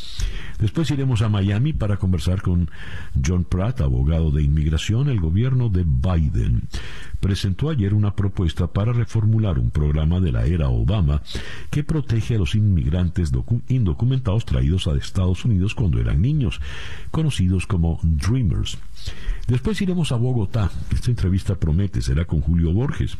[0.60, 2.70] Después iremos a Miami para conversar con
[3.26, 5.10] John Pratt, abogado de inmigración.
[5.10, 6.68] El gobierno de Biden
[7.20, 11.22] presentó ayer una propuesta para reformular un programa de la era Obama
[11.70, 13.32] que protege a los inmigrantes
[13.68, 16.60] indocumentados traídos a Estados Unidos cuando eran niños,
[17.12, 18.78] conocidos como Dreamers.
[19.48, 20.72] Después iremos a Bogotá.
[20.92, 23.18] Esta entrevista promete, será con Julio Borges.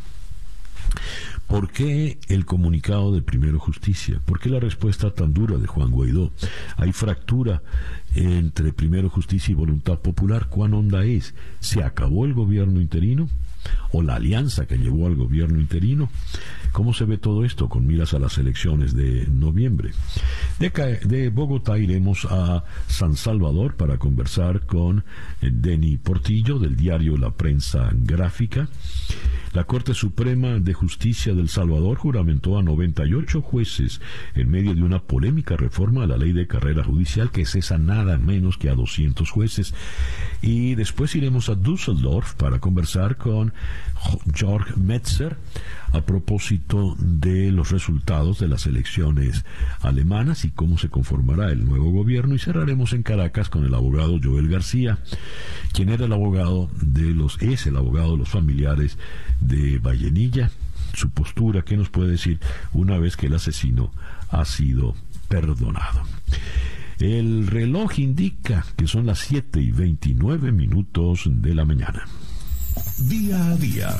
[1.48, 4.20] ¿Por qué el comunicado de Primero Justicia?
[4.26, 6.32] ¿Por qué la respuesta tan dura de Juan Guaidó?
[6.76, 7.62] Hay fractura
[8.16, 10.48] entre Primero Justicia y voluntad popular.
[10.50, 11.34] ¿Cuán honda es?
[11.62, 13.30] ¿Se acabó el gobierno interino?
[13.92, 16.10] o la alianza que llevó al gobierno interino.
[16.72, 19.92] ¿Cómo se ve todo esto con miras a las elecciones de noviembre?
[20.60, 20.70] De,
[21.04, 25.04] de Bogotá iremos a San Salvador para conversar con
[25.42, 28.68] eh, Denny Portillo del diario La Prensa Gráfica.
[29.54, 34.02] La Corte Suprema de Justicia del Salvador juramentó a 98 jueces
[34.36, 38.18] en medio de una polémica reforma a la ley de carrera judicial que cesa nada
[38.18, 39.74] menos que a 200 jueces.
[40.42, 43.54] Y después iremos a Düsseldorf para conversar con
[44.34, 45.38] Georg Metzer
[45.92, 49.46] a propósito de los resultados de las elecciones
[49.82, 54.20] alemanas y cómo se conformará el nuevo gobierno y cerraremos en Caracas con el abogado
[54.22, 55.00] Joel García,
[55.74, 58.98] quien era el abogado de los es el abogado de los familiares
[59.40, 60.52] de Vallenilla,
[60.94, 62.40] su postura, qué nos puede decir
[62.74, 63.92] una vez que el asesino
[64.30, 64.96] ha sido
[65.28, 66.02] perdonado.
[67.00, 72.06] El reloj indica que son las 7 y 29 minutos de la mañana.
[72.98, 73.98] Día a día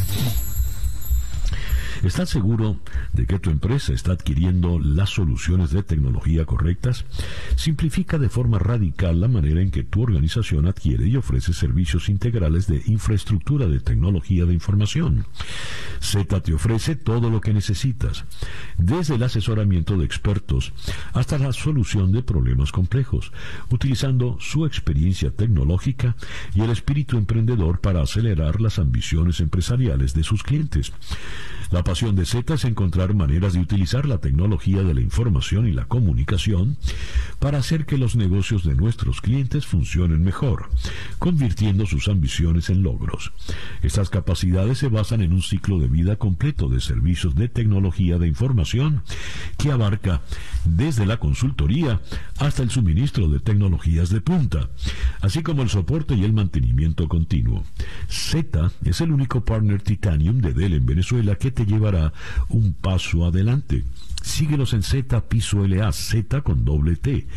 [2.04, 2.78] ¿Estás seguro
[3.14, 7.06] de que tu empresa está adquiriendo las soluciones de tecnología correctas?
[7.56, 12.68] Simplifica de forma radical la manera en que tu organización adquiere y ofrece servicios integrales
[12.68, 15.26] de infraestructura de tecnología de información.
[16.00, 18.26] Z te ofrece todo lo que necesitas,
[18.78, 20.74] desde el asesoramiento de expertos
[21.14, 23.32] hasta la solución de problemas complejos,
[23.72, 26.16] utilizando su experiencia tecnológica
[26.54, 30.94] y el espíritu emprendedor para acelerar las ambiciones empresariales de sus clientes.
[31.72, 35.74] La pasión de Z es encontrar maneras de utilizar la tecnología de la información y
[35.74, 36.78] la comunicación
[37.40, 40.70] para hacer que los negocios de nuestros clientes funcionen mejor,
[41.20, 43.34] convirtiendo sus ambiciones en logros.
[43.82, 48.28] Estas capacidades se basan en un ciclo de vida completo de servicios de tecnología de
[48.28, 49.04] información
[49.58, 50.22] que abarca
[50.76, 52.02] desde la consultoría
[52.40, 54.70] hasta el suministro de tecnologías de punta,
[55.22, 57.64] así como el soporte y el mantenimiento continuo.
[58.08, 62.14] Z es el único partner Titanium de Dell en Venezuela que te llevará
[62.50, 63.84] un paso adelante.
[64.22, 67.28] Síguenos en Z Piso LA, Z con doble T.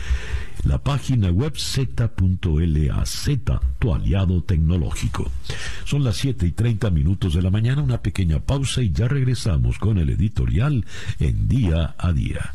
[0.65, 5.31] La página web z.la, Z, tu aliado tecnológico.
[5.85, 9.79] Son las 7 y 30 minutos de la mañana, una pequeña pausa y ya regresamos
[9.79, 10.85] con el editorial
[11.19, 12.53] en día a día.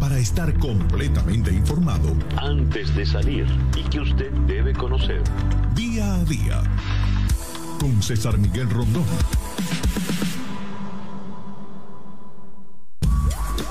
[0.00, 5.22] Para estar completamente informado, antes de salir y que usted debe conocer.
[5.74, 6.62] Día a día.
[7.80, 9.04] Con César Miguel Rondón.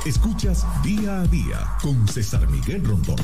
[0.05, 3.15] Escuchas día a día con César Miguel Rondón.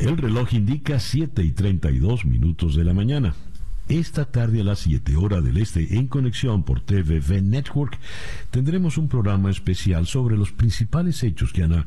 [0.00, 3.34] El reloj indica 7 y 32 minutos de la mañana.
[3.90, 7.98] Esta tarde a las 7 horas del este en conexión por TVV Network
[8.52, 11.86] tendremos un programa especial sobre los principales hechos que han ah,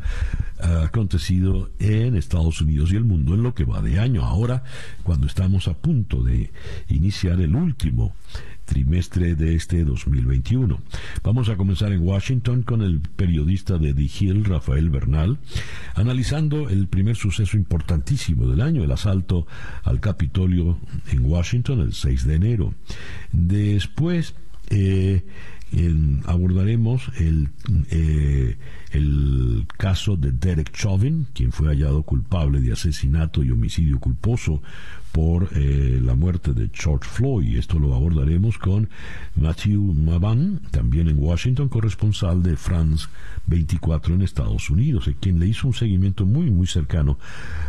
[0.83, 4.25] acontecido en Estados Unidos y el mundo en lo que va de año.
[4.25, 4.65] Ahora,
[5.03, 6.51] cuando estamos a punto de
[6.89, 8.13] iniciar el último
[8.65, 10.79] trimestre de este 2021.
[11.23, 15.39] Vamos a comenzar en Washington con el periodista de The Hill, Rafael Bernal,
[15.95, 19.47] analizando el primer suceso importantísimo del año, el asalto
[19.83, 20.77] al Capitolio
[21.11, 22.73] en Washington el 6 de enero.
[23.31, 24.35] Después,
[24.69, 25.23] eh,
[26.25, 27.49] abordaremos el,
[27.89, 28.57] eh,
[28.91, 34.61] el caso de Derek Chauvin, quien fue hallado culpable de asesinato y homicidio culposo
[35.11, 37.57] por eh, la muerte de George Floyd.
[37.57, 38.89] Esto lo abordaremos con
[39.35, 43.07] Matthew Mavan, también en Washington, corresponsal de France
[43.47, 47.17] 24 en Estados Unidos, quien le hizo un seguimiento muy, muy cercano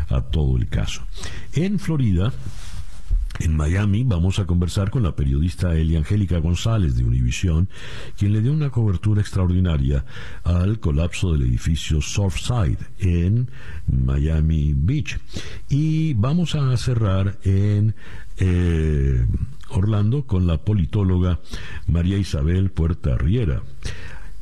[0.08, 1.02] a todo el caso.
[1.52, 2.32] En Florida,
[3.40, 7.68] en Miami vamos a conversar con la periodista Elia Angélica González de Univision,
[8.16, 10.04] quien le dio una cobertura extraordinaria
[10.44, 13.50] al colapso del edificio Surfside en
[13.86, 15.18] Miami Beach.
[15.68, 17.94] Y vamos a cerrar en
[18.38, 19.26] eh,
[19.70, 21.40] Orlando con la politóloga
[21.86, 23.62] María Isabel Puerta Riera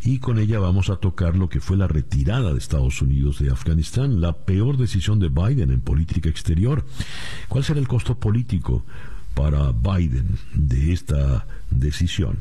[0.05, 3.51] y con ella vamos a tocar lo que fue la retirada de Estados Unidos de
[3.51, 6.85] Afganistán, la peor decisión de Biden en política exterior.
[7.49, 8.85] ¿Cuál será el costo político
[9.35, 12.39] para Biden de esta decisión?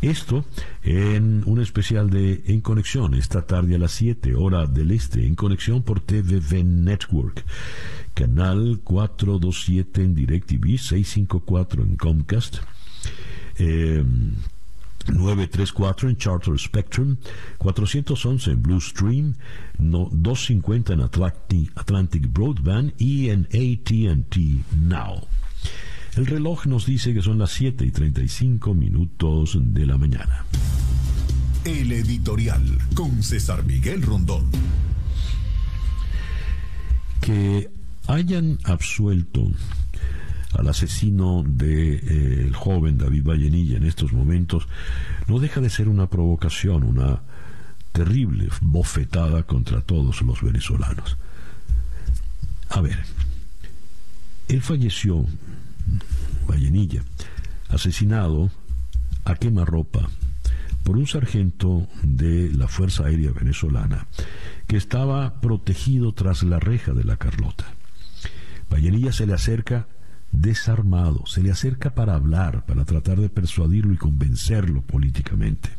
[0.00, 0.44] Esto
[0.82, 5.36] en un especial de En Conexión, esta tarde a las 7 hora del este, en
[5.36, 7.44] conexión por TVV Network,
[8.14, 12.56] canal 427 en DirecTV, 654 en Comcast.
[13.58, 14.02] Eh,
[15.08, 17.16] 934 en Charter Spectrum,
[17.58, 19.34] 411 en Blue Stream,
[19.78, 24.36] 250 en Atlantic, Atlantic Broadband y en ATT
[24.76, 25.26] Now.
[26.16, 30.44] El reloj nos dice que son las 7 y 35 minutos de la mañana.
[31.64, 32.62] El editorial
[32.94, 34.50] con César Miguel Rondón.
[37.20, 37.70] Que
[38.08, 39.42] hayan absuelto
[40.52, 44.68] al asesino del de, eh, joven David Vallenilla en estos momentos
[45.26, 47.22] no deja de ser una provocación, una
[47.92, 51.16] terrible bofetada contra todos los venezolanos.
[52.70, 52.98] A ver,
[54.48, 55.26] él falleció,
[56.48, 57.02] Vallenilla,
[57.68, 58.50] asesinado
[59.24, 60.08] a quemarropa
[60.82, 64.06] por un sargento de la Fuerza Aérea Venezolana
[64.66, 67.66] que estaba protegido tras la reja de la Carlota.
[68.70, 69.86] Vallenilla se le acerca
[70.32, 75.70] desarmado, se le acerca para hablar, para tratar de persuadirlo y convencerlo políticamente.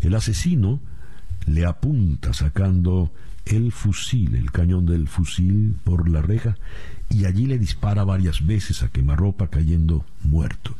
[0.00, 0.80] El asesino
[1.46, 3.10] le apunta sacando
[3.46, 6.56] el fusil, el cañón del fusil por la reja
[7.08, 10.76] y allí le dispara varias veces a quemarropa cayendo muerto.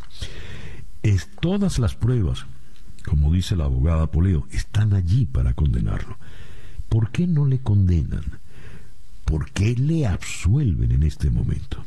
[1.02, 2.44] Es, todas las pruebas,
[3.06, 6.18] como dice la abogada Poleo, están allí para condenarlo.
[6.88, 8.24] ¿Por qué no le condenan?
[9.24, 11.84] ¿Por qué le absuelven en este momento?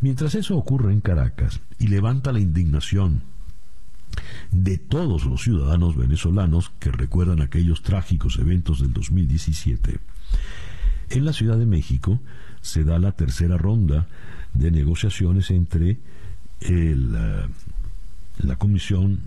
[0.00, 3.22] Mientras eso ocurre en Caracas y levanta la indignación
[4.50, 9.98] de todos los ciudadanos venezolanos que recuerdan aquellos trágicos eventos del 2017,
[11.10, 12.20] en la Ciudad de México
[12.60, 14.06] se da la tercera ronda
[14.54, 15.98] de negociaciones entre
[16.60, 16.96] eh,
[18.38, 19.20] la Comisión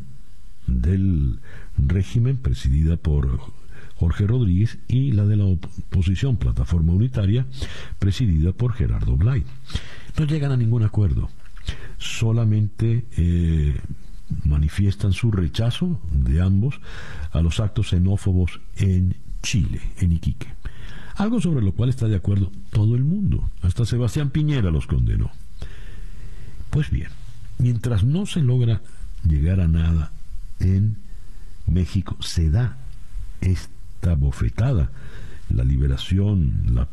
[0.68, 1.40] del
[1.78, 3.40] Régimen presidida por
[4.04, 7.46] Jorge Rodríguez y la de la oposición Plataforma Unitaria
[8.00, 9.46] presidida por Gerardo Blay.
[10.20, 11.30] No llegan a ningún acuerdo,
[12.00, 13.80] solamente eh,
[14.44, 16.82] manifiestan su rechazo de ambos
[17.32, 20.48] a los actos xenófobos en Chile, en Iquique.
[21.16, 23.50] Algo sobre lo cual está de acuerdo todo el mundo.
[23.62, 25.32] Hasta Sebastián Piñera los condenó.
[26.72, 27.10] Pues bien,
[27.58, 28.82] mientras no se logra
[29.26, 30.12] llegar a nada
[30.60, 30.98] en
[31.68, 32.76] México, se da
[34.16, 34.92] bofetada,
[35.50, 36.88] la liberación,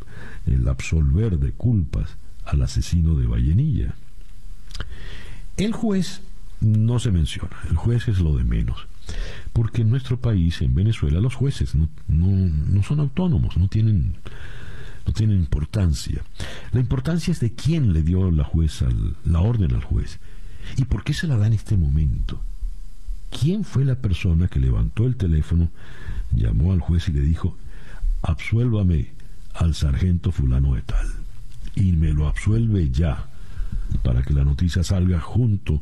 [0.47, 3.95] el absolver de culpas al asesino de Vallenilla.
[5.57, 6.23] El juez
[6.61, 8.87] no se menciona, el juez es lo de menos,
[9.53, 14.17] porque en nuestro país, en Venezuela, los jueces no, no, son autónomos, no tienen,
[15.07, 16.23] no tienen importancia.
[16.73, 18.87] La importancia es de quién le dio la jueza
[19.25, 20.19] la orden al juez
[20.77, 22.41] y por qué se la da en este momento.
[23.31, 25.71] ¿Quién fue la persona que levantó el teléfono,
[26.35, 27.57] llamó al juez y le dijo,
[28.23, 29.13] absuélvame
[29.55, 31.09] al sargento fulano de tal?
[31.75, 33.29] Y me lo absuelve ya,
[34.03, 35.81] para que la noticia salga junto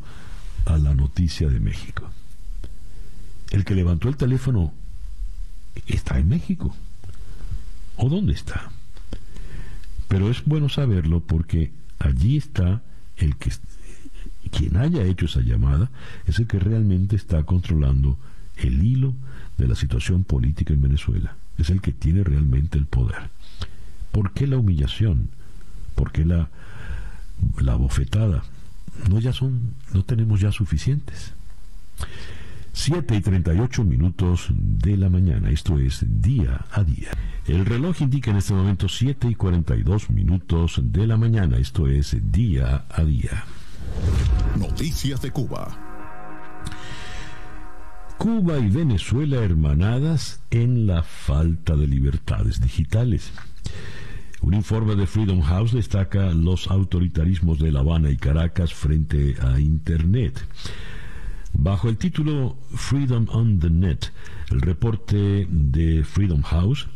[0.67, 2.09] a la noticia de México.
[3.51, 4.73] El que levantó el teléfono
[5.87, 6.75] está en México.
[7.97, 8.71] ¿O dónde está?
[10.09, 12.83] Pero es bueno saberlo porque allí está
[13.17, 13.51] el que
[14.51, 15.91] quien haya hecho esa llamada
[16.27, 18.17] es el que realmente está controlando
[18.57, 19.15] el hilo
[19.59, 21.37] de la situación política en Venezuela.
[21.59, 23.31] Es el que tiene realmente el poder.
[24.13, 25.29] ¿Por qué la humillación?
[25.95, 26.49] ¿Por qué la,
[27.59, 28.43] la bofetada?
[29.09, 31.35] no ya son, no tenemos ya suficientes.
[32.73, 37.11] 7 y 38 minutos de la mañana, esto es día a día.
[37.47, 42.17] El reloj indica en este momento 7 y 42 minutos de la mañana, esto es
[42.31, 43.45] día a día.
[44.57, 45.88] Noticias de Cuba.
[48.19, 53.31] Cuba y Venezuela hermanadas en la falta de libertades digitales.
[54.43, 59.61] Un informe de Freedom House destaca los autoritarismos de La Habana y Caracas frente a
[59.61, 60.45] Internet.
[61.53, 64.07] Bajo el título Freedom on the Net,
[64.51, 66.89] el reporte de Freedom House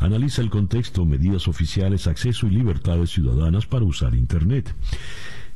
[0.00, 4.74] analiza el contexto, medidas oficiales, acceso y libertades ciudadanas para usar Internet.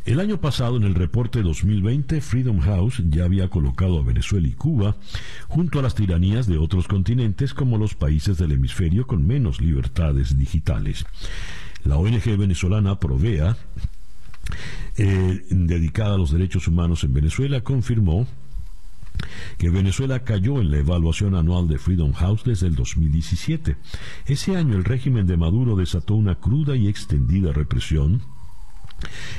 [0.04, 4.52] El año pasado, en el reporte 2020, Freedom House ya había colocado a Venezuela y
[4.52, 4.96] Cuba
[5.48, 10.38] junto a las tiranías de otros continentes como los países del hemisferio con menos libertades
[10.38, 11.04] digitales.
[11.84, 13.56] La ONG venezolana Provea,
[14.96, 18.26] eh, dedicada a los derechos humanos en Venezuela, confirmó
[19.58, 23.76] que Venezuela cayó en la evaluación anual de Freedom House desde el 2017.
[24.26, 28.22] Ese año el régimen de Maduro desató una cruda y extendida represión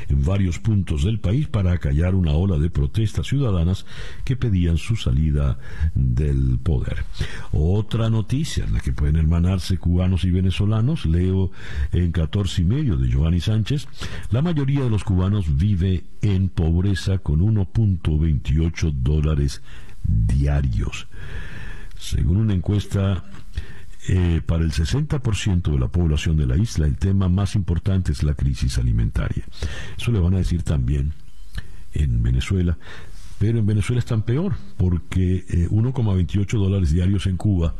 [0.07, 3.85] en varios puntos del país para acallar una ola de protestas ciudadanas
[4.23, 5.59] que pedían su salida
[5.95, 7.05] del poder.
[7.51, 11.51] Otra noticia en la que pueden hermanarse cubanos y venezolanos, leo
[11.91, 13.87] en 14 y medio de Giovanni Sánchez,
[14.31, 19.61] la mayoría de los cubanos vive en pobreza con 1.28 dólares
[20.03, 21.07] diarios.
[21.97, 23.25] Según una encuesta
[24.11, 28.23] eh, para el 60% de la población de la isla, el tema más importante es
[28.23, 29.43] la crisis alimentaria.
[29.95, 31.13] Eso le van a decir también
[31.93, 32.75] en Venezuela,
[33.37, 37.75] pero en Venezuela están peor, porque 1,28 eh, dólares diarios en Cuba,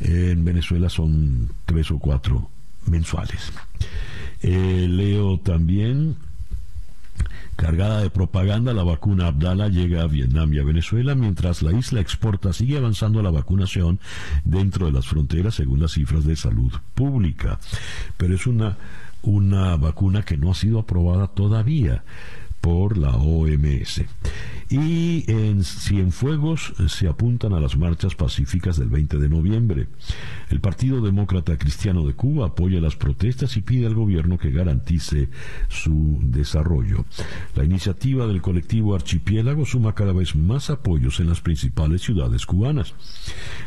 [0.00, 2.50] en Venezuela son 3 o 4
[2.88, 3.50] mensuales.
[4.42, 6.16] Eh, leo también
[7.56, 12.00] Cargada de propaganda, la vacuna Abdala llega a Vietnam y a Venezuela, mientras la isla
[12.00, 14.00] exporta sigue avanzando la vacunación
[14.44, 17.60] dentro de las fronteras, según las cifras de salud pública.
[18.16, 18.76] Pero es una,
[19.22, 22.02] una vacuna que no ha sido aprobada todavía
[22.60, 24.02] por la OMS.
[24.70, 29.88] Y en Cienfuegos se apuntan a las marchas pacíficas del 20 de noviembre.
[30.50, 35.28] El Partido Demócrata Cristiano de Cuba apoya las protestas y pide al gobierno que garantice
[35.68, 37.04] su desarrollo.
[37.54, 42.94] La iniciativa del colectivo Archipiélago suma cada vez más apoyos en las principales ciudades cubanas.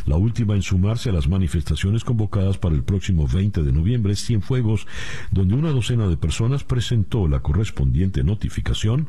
[0.05, 4.25] La última en sumarse a las manifestaciones convocadas para el próximo 20 de noviembre es
[4.25, 4.87] Cienfuegos,
[5.31, 9.07] donde una docena de personas presentó la correspondiente notificación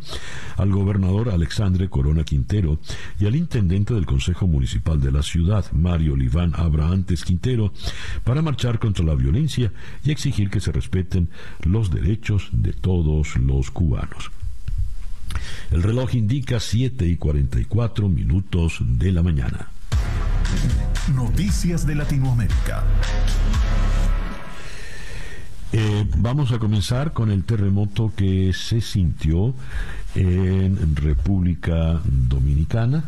[0.56, 1.30] al gobernador
[1.78, 2.80] Alexandre Corona Quintero
[3.20, 7.72] y al intendente del Consejo Municipal de la ciudad, Mario Liván Abrahantes Quintero,
[8.24, 9.72] para marchar contra la violencia
[10.04, 11.28] y exigir que se respeten
[11.64, 14.30] los derechos de todos los cubanos.
[15.70, 19.68] El reloj indica 7 y 44 minutos de la mañana.
[21.14, 22.84] Noticias de Latinoamérica.
[25.72, 29.54] Eh, vamos a comenzar con el terremoto que se sintió
[30.14, 33.04] en República Dominicana.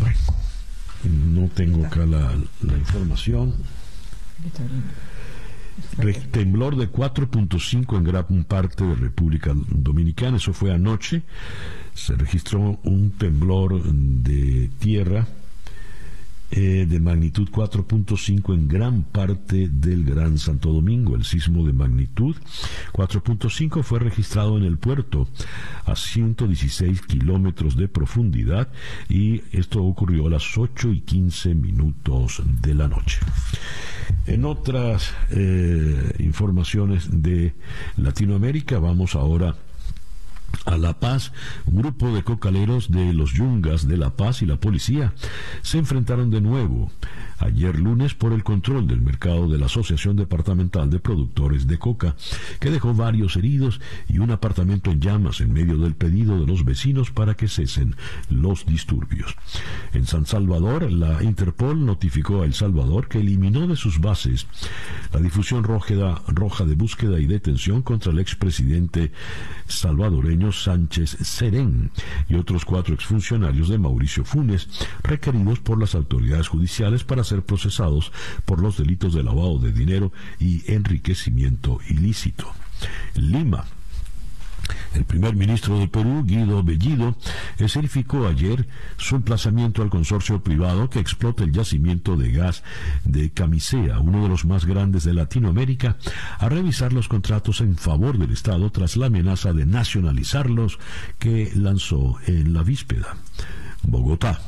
[0.00, 0.18] Bueno,
[1.04, 2.34] no tengo acá la,
[2.76, 3.54] información.
[6.32, 11.22] temblor de 4.5 en gran parte de República Dominicana, eso fue anoche.
[11.94, 15.28] Se registró un temblor de tierra
[16.54, 21.16] eh, de magnitud 4.5 en gran parte del Gran Santo Domingo.
[21.16, 22.36] El sismo de magnitud
[22.92, 25.26] 4.5 fue registrado en el puerto
[25.86, 28.68] a 116 kilómetros de profundidad
[29.08, 33.18] y esto ocurrió a las 8 y 15 minutos de la noche.
[34.26, 37.54] En otras eh, informaciones de
[37.96, 39.56] Latinoamérica vamos ahora a
[40.78, 41.32] La Paz,
[41.66, 45.12] un grupo de cocaleros de los Yungas de La Paz y la policía
[45.62, 46.90] se enfrentaron de nuevo
[47.42, 52.14] ayer lunes por el control del mercado de la Asociación Departamental de Productores de Coca,
[52.60, 56.64] que dejó varios heridos y un apartamento en llamas en medio del pedido de los
[56.64, 57.96] vecinos para que cesen
[58.30, 59.34] los disturbios.
[59.92, 64.46] En San Salvador, la Interpol notificó a El Salvador que eliminó de sus bases
[65.12, 69.12] la difusión roja de búsqueda y detención contra el expresidente
[69.66, 71.90] salvadoreño Sánchez Serén
[72.28, 74.68] y otros cuatro exfuncionarios de Mauricio Funes,
[75.04, 78.10] requeridos por las autoridades judiciales para ser procesados
[78.44, 82.50] por los delitos de lavado de dinero y enriquecimiento ilícito.
[83.14, 83.66] Lima,
[84.94, 87.16] el primer ministro del Perú, Guido Bellido,
[87.68, 92.62] certificó ayer su emplazamiento al consorcio privado que explota el yacimiento de gas
[93.04, 95.96] de Camisea, uno de los más grandes de Latinoamérica,
[96.38, 100.78] a revisar los contratos en favor del Estado tras la amenaza de nacionalizarlos
[101.18, 103.16] que lanzó en la víspera.
[103.82, 104.40] Bogotá.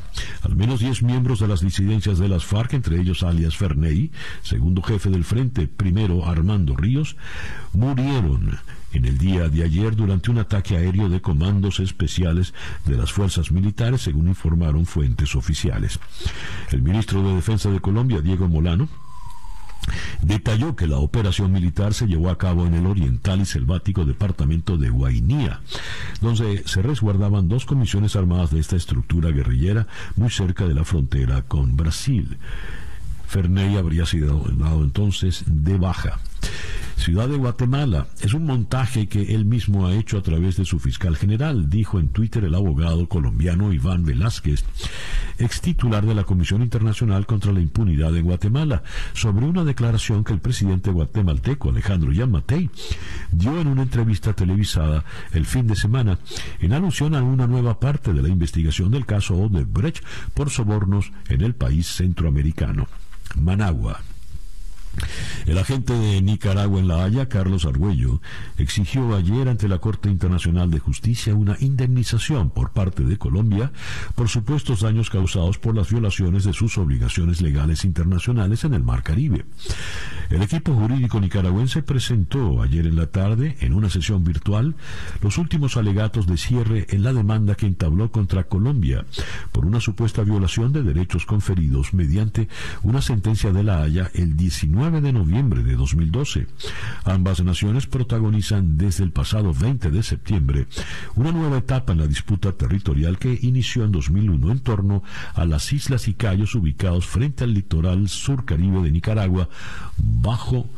[0.43, 4.13] Al menos 10 miembros de las disidencias de las FARC, entre ellos alias Ferney,
[4.43, 7.17] segundo jefe del frente, primero Armando Ríos,
[7.73, 8.59] murieron
[8.95, 13.51] en el día de ayer durante un ataque aéreo de comandos especiales de las fuerzas
[13.51, 15.99] militares, según informaron fuentes oficiales.
[16.71, 18.89] El ministro de Defensa de Colombia, Diego Molano,
[20.23, 24.79] Detalló que la operación militar se llevó a cabo en el oriental y selvático departamento
[24.79, 25.61] de Guainía,
[26.21, 29.87] donde se resguardaban dos comisiones armadas de esta estructura guerrillera
[30.17, 32.39] muy cerca de la frontera con Brasil.
[33.35, 36.21] Ferney habría sido dado entonces de baja.
[36.97, 40.79] Ciudad de Guatemala es un montaje que él mismo ha hecho a través de su
[40.79, 44.65] fiscal general, dijo en Twitter el abogado colombiano Iván Velázquez,
[45.39, 50.33] ex titular de la Comisión Internacional contra la Impunidad de Guatemala, sobre una declaración que
[50.33, 52.71] el presidente guatemalteco Alejandro Yamatei
[53.33, 56.21] dio en una entrevista televisada el fin de semana
[56.61, 60.05] en alusión a una nueva parte de la investigación del caso Odebrecht
[60.35, 62.87] por sobornos en el país centroamericano.
[63.37, 64.01] Managua.
[65.47, 68.21] El agente de Nicaragua en La Haya, Carlos Argüello,
[68.59, 73.73] exigió ayer ante la Corte Internacional de Justicia una indemnización por parte de Colombia
[74.15, 79.03] por supuestos daños causados por las violaciones de sus obligaciones legales internacionales en el Mar
[79.03, 79.45] Caribe.
[80.31, 84.75] El equipo jurídico nicaragüense presentó ayer en la tarde, en una sesión virtual,
[85.23, 89.05] los últimos alegatos de cierre en la demanda que entabló contra Colombia
[89.53, 92.49] por una supuesta violación de derechos conferidos mediante
[92.83, 96.47] una sentencia de La Haya el 19 de noviembre de 2012.
[97.05, 100.67] Ambas naciones protagonizan desde el pasado 20 de septiembre
[101.15, 105.03] una nueva etapa en la disputa territorial que inició en 2001 en torno
[105.35, 109.49] a las islas y cayos ubicados frente al litoral sur caribe de Nicaragua
[110.23, 110.69] bajo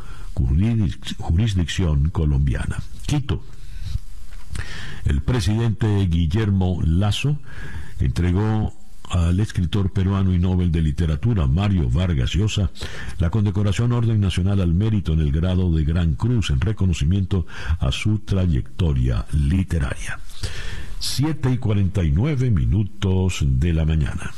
[1.18, 2.78] jurisdicción colombiana.
[3.06, 3.42] Quito.
[5.04, 7.38] El presidente Guillermo Lazo
[8.00, 8.74] entregó
[9.10, 12.70] al escritor peruano y Nobel de Literatura Mario Vargas Llosa
[13.18, 17.46] la condecoración Orden Nacional al Mérito en el grado de Gran Cruz en reconocimiento
[17.78, 20.18] a su trayectoria literaria.
[20.98, 24.32] 7 y 49 minutos de la mañana.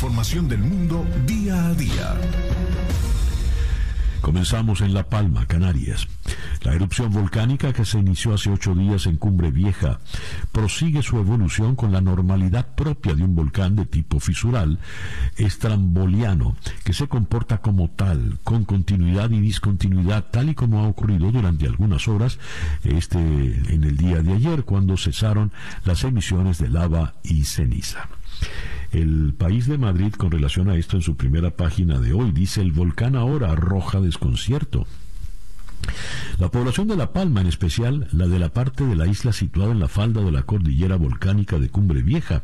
[0.00, 2.16] Información del mundo día a día.
[4.22, 6.08] Comenzamos en La Palma, Canarias.
[6.62, 10.00] La erupción volcánica que se inició hace ocho días en Cumbre Vieja
[10.52, 14.78] prosigue su evolución con la normalidad propia de un volcán de tipo fisural,
[15.36, 21.30] estramboliano, que se comporta como tal, con continuidad y discontinuidad, tal y como ha ocurrido
[21.30, 22.38] durante algunas horas
[22.84, 25.52] este, en el día de ayer, cuando cesaron
[25.84, 28.08] las emisiones de lava y ceniza.
[28.92, 32.60] El país de Madrid, con relación a esto en su primera página de hoy, dice
[32.60, 34.86] el volcán ahora arroja desconcierto.
[36.38, 39.72] La población de La Palma, en especial la de la parte de la isla situada
[39.72, 42.42] en la falda de la cordillera volcánica de Cumbre Vieja,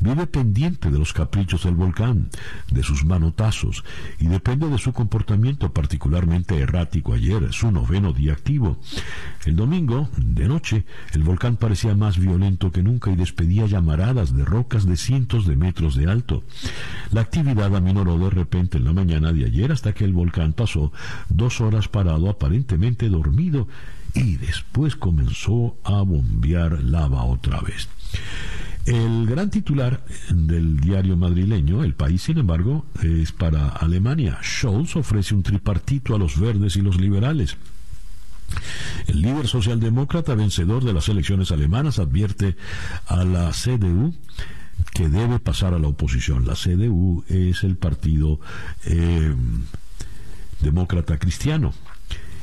[0.00, 2.30] vive pendiente de los caprichos del volcán,
[2.70, 3.84] de sus manotazos,
[4.18, 8.78] y depende de su comportamiento particularmente errático ayer, su noveno día activo.
[9.44, 14.44] El domingo, de noche, el volcán parecía más violento que nunca y despedía llamaradas de
[14.44, 16.44] rocas de cientos de metros de alto.
[17.12, 20.92] La actividad aminoró de repente en la mañana de ayer hasta que el volcán pasó
[21.28, 22.67] dos horas parado aparentemente
[23.08, 23.68] dormido
[24.14, 27.88] y después comenzó a bombear lava otra vez.
[28.84, 34.38] El gran titular del diario madrileño, El País, sin embargo, es para Alemania.
[34.42, 37.58] Scholz ofrece un tripartito a los verdes y los liberales.
[39.06, 42.56] El líder socialdemócrata vencedor de las elecciones alemanas advierte
[43.06, 44.14] a la CDU
[44.94, 46.46] que debe pasar a la oposición.
[46.46, 48.40] La CDU es el partido
[48.86, 49.34] eh,
[50.60, 51.74] demócrata cristiano.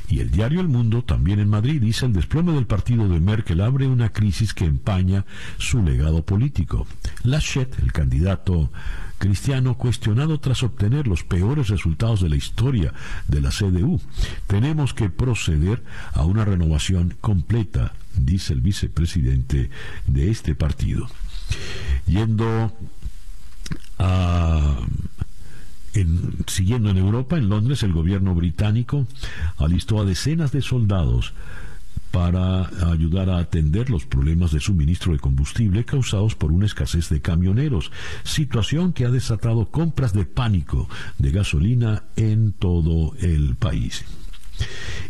[0.09, 3.61] Y el diario El Mundo, también en Madrid, dice el desplome del partido de Merkel
[3.61, 5.25] abre una crisis que empaña
[5.57, 6.87] su legado político.
[7.23, 8.69] Laschet, el candidato
[9.17, 12.93] cristiano, cuestionado tras obtener los peores resultados de la historia
[13.27, 13.99] de la CDU.
[14.47, 15.83] Tenemos que proceder
[16.13, 19.69] a una renovación completa, dice el vicepresidente
[20.05, 21.07] de este partido.
[22.05, 22.73] Yendo
[23.97, 24.77] a
[26.47, 29.07] siguiendo en Europa, en Londres, el gobierno británico
[29.57, 31.33] alistó a decenas de soldados
[32.11, 37.19] para ayudar a atender los problemas de suministro de combustible causados por una escasez de
[37.21, 37.91] camioneros,
[38.23, 40.87] situación que ha desatado compras de pánico
[41.17, 44.05] de gasolina en todo el país.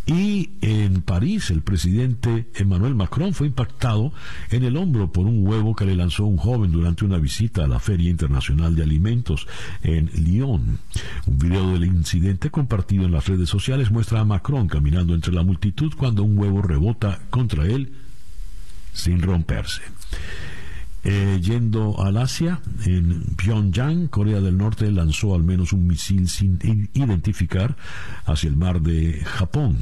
[0.05, 4.13] Y en París, el presidente Emmanuel Macron fue impactado
[4.51, 7.67] en el hombro por un huevo que le lanzó un joven durante una visita a
[7.67, 9.47] la Feria Internacional de Alimentos
[9.81, 10.77] en Lyon.
[11.25, 15.43] Un video del incidente compartido en las redes sociales muestra a Macron caminando entre la
[15.43, 17.93] multitud cuando un huevo rebota contra él
[18.93, 19.81] sin romperse.
[21.07, 26.57] Eh, yendo al Asia, en Pyongyang, Corea del Norte lanzó al menos un misil sin
[26.95, 27.75] identificar
[28.25, 29.77] hacia el mar de Japón,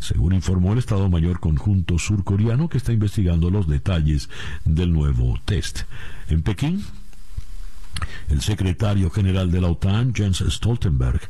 [0.00, 4.30] según informó el Estado Mayor Conjunto surcoreano que está investigando los detalles
[4.64, 5.82] del nuevo test.
[6.28, 6.84] En Pekín,
[8.28, 11.20] el secretario general de la OTAN, Jens Stoltenberg,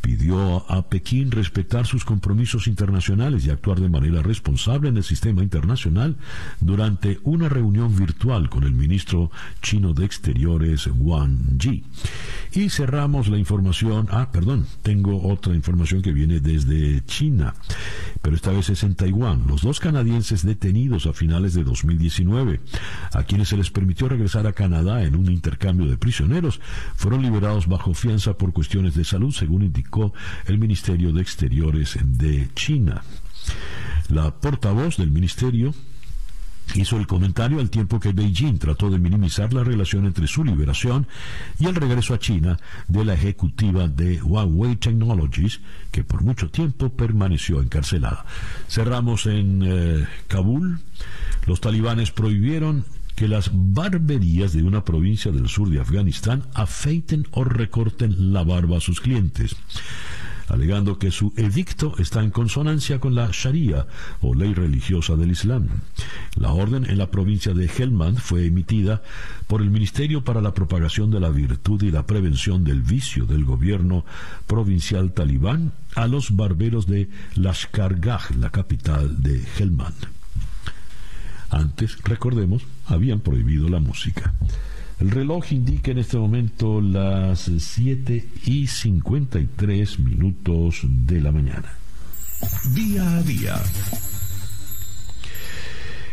[0.00, 5.42] pidió a Pekín respetar sus compromisos internacionales y actuar de manera responsable en el sistema
[5.42, 6.16] internacional
[6.60, 9.30] durante una reunión virtual con el ministro
[9.62, 11.84] chino de Exteriores Wang Yi.
[12.52, 17.54] Y cerramos la información, ah, perdón, tengo otra información que viene desde China,
[18.22, 19.44] pero esta vez es en Taiwán.
[19.46, 22.60] Los dos canadienses detenidos a finales de 2019,
[23.12, 26.60] a quienes se les permitió regresar a Canadá en un intercambio de prisioneros,
[26.96, 29.89] fueron liberados bajo fianza por cuestiones de salud, según indicó
[30.46, 33.02] el Ministerio de Exteriores de China.
[34.08, 35.72] La portavoz del ministerio
[36.74, 41.06] hizo el comentario al tiempo que Beijing trató de minimizar la relación entre su liberación
[41.58, 45.60] y el regreso a China de la ejecutiva de Huawei Technologies,
[45.90, 48.24] que por mucho tiempo permaneció encarcelada.
[48.68, 50.80] Cerramos en eh, Kabul.
[51.46, 52.84] Los talibanes prohibieron
[53.20, 58.78] que las barberías de una provincia del sur de Afganistán afeiten o recorten la barba
[58.78, 59.56] a sus clientes
[60.48, 63.86] alegando que su edicto está en consonancia con la Sharia
[64.22, 65.68] o ley religiosa del Islam.
[66.34, 69.02] La orden en la provincia de Helmand fue emitida
[69.46, 73.44] por el Ministerio para la Propagación de la Virtud y la Prevención del Vicio del
[73.44, 74.06] gobierno
[74.46, 80.08] provincial talibán a los barberos de Lashkargah, la capital de Helmand.
[81.50, 84.34] Antes, recordemos, habían prohibido la música.
[84.98, 91.72] El reloj indica en este momento las 7 y 53 minutos de la mañana.
[92.74, 93.62] Día a día.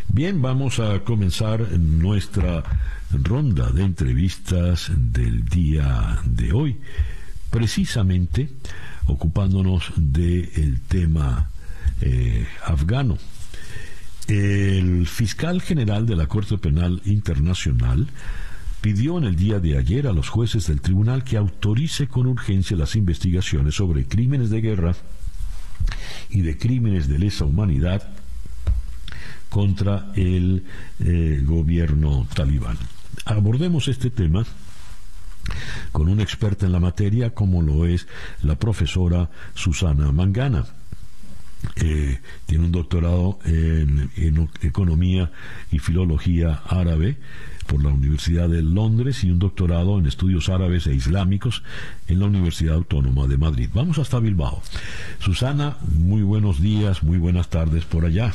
[0.08, 2.64] Bien, vamos a comenzar nuestra
[3.12, 6.78] ronda de entrevistas del día de hoy,
[7.50, 8.50] precisamente
[9.06, 11.50] ocupándonos del tema
[12.02, 13.18] eh, afgano.
[14.28, 18.08] El fiscal general de la Corte Penal Internacional
[18.82, 22.76] pidió en el día de ayer a los jueces del tribunal que autorice con urgencia
[22.76, 24.96] las investigaciones sobre crímenes de guerra
[26.30, 28.04] y de crímenes de lesa humanidad
[29.50, 30.66] contra el
[31.00, 32.78] eh, gobierno talibán.
[33.24, 34.46] Abordemos este tema
[35.94, 38.08] con una experta en la materia como lo es
[38.42, 40.66] la profesora Susana Mangana.
[41.78, 44.10] Eh, tiene un doctorado en,
[44.62, 45.32] Economía
[45.72, 47.18] y Filología Árabe
[47.68, 51.64] por la Universidad de Londres y un doctorado en Estudios Árabes e Islámicos
[52.08, 53.70] en la Universidad Autónoma de Madrid.
[53.74, 54.62] Vamos hasta Bilbao.
[55.20, 58.34] Susana, muy buenos días, muy buenas tardes por allá.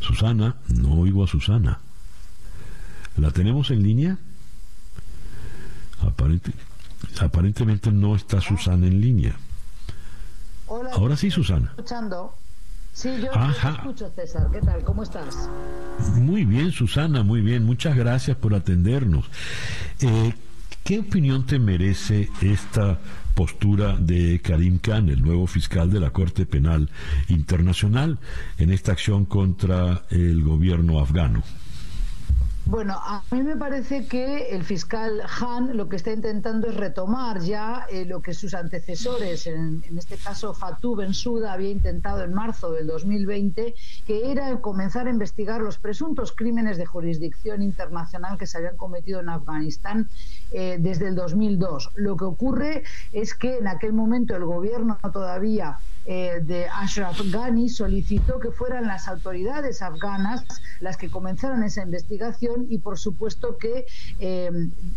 [0.00, 1.78] Susana, no oigo a Susana.
[3.16, 4.18] ¿La tenemos en línea?
[7.20, 9.36] aparentemente no está Susana en línea.
[10.92, 11.68] Ahora sí, Susana.
[11.70, 12.34] Escuchando.
[12.92, 13.30] Sí, yo
[13.70, 14.48] escucho, César.
[14.52, 14.84] ¿Qué tal?
[14.84, 15.48] ¿Cómo estás?
[16.14, 17.64] Muy bien, Susana, muy bien.
[17.64, 19.26] Muchas gracias por atendernos.
[20.00, 20.32] Eh,
[20.84, 22.98] ¿Qué opinión te merece esta
[23.34, 26.88] postura de Karim Khan, el nuevo fiscal de la Corte Penal
[27.28, 28.18] Internacional,
[28.58, 31.42] en esta acción contra el gobierno afgano?
[32.66, 37.40] Bueno, a mí me parece que el fiscal Han lo que está intentando es retomar
[37.40, 42.72] ya eh, lo que sus antecesores, en, este caso Fatou Bensouda, había intentado en marzo
[42.72, 43.74] del 2020,
[44.06, 49.20] que era comenzar a investigar los presuntos crímenes de jurisdicción internacional que se habían cometido
[49.20, 50.08] en Afganistán
[50.50, 51.90] eh, desde el 2002.
[51.96, 57.68] Lo que ocurre es que en aquel momento el gobierno todavía eh, de Ashraf Ghani
[57.68, 60.44] solicitó que fueran las autoridades afganas
[60.80, 63.86] las que comenzaran esa investigación y por supuesto que
[64.18, 64.50] eh,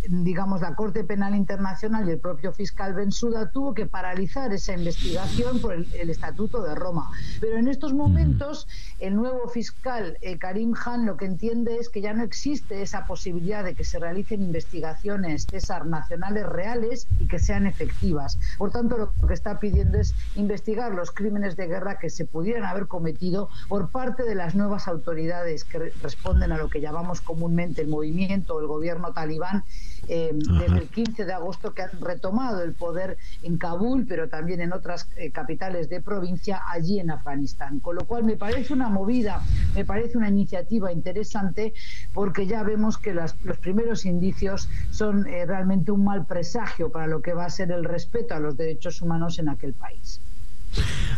[0.09, 5.59] digamos la Corte Penal Internacional y el propio fiscal Bensuda tuvo que paralizar esa investigación
[5.59, 7.11] por el, Estatuto de Roma.
[7.41, 8.67] Pero en estos momentos
[8.99, 13.05] el nuevo fiscal eh, Karim Khan lo que entiende es que ya no existe esa
[13.05, 18.37] posibilidad de que se realicen investigaciones César nacionales reales y que sean efectivas.
[18.57, 22.65] Por tanto, lo que está pidiendo es investigar los crímenes de guerra que se pudieran
[22.65, 27.81] haber cometido por parte de las nuevas autoridades que responden a lo que llamamos comúnmente
[27.81, 29.63] el movimiento o el gobierno talibán
[30.07, 34.61] eh, desde el 15 de agosto que han retomado el poder en Kabul, pero también
[34.61, 37.79] en otras eh, capitales de provincia allí en Afganistán.
[37.79, 39.41] Con lo cual me parece una movida,
[39.75, 41.73] me parece una iniciativa interesante
[42.13, 47.21] porque ya vemos que los primeros indicios son eh, realmente un mal presagio para lo
[47.21, 50.21] que va a ser el respeto a los derechos humanos en aquel país.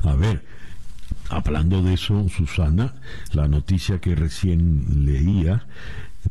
[0.03, 0.43] A ver,
[1.29, 2.93] hablando de eso, Susana,
[3.33, 5.65] la noticia que recién leía,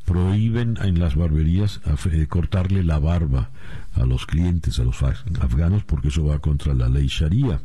[0.05, 3.51] prohíben en las barberías eh, cortarle la barba
[3.95, 7.61] a los clientes, a los afganos, porque eso va contra la ley sharia.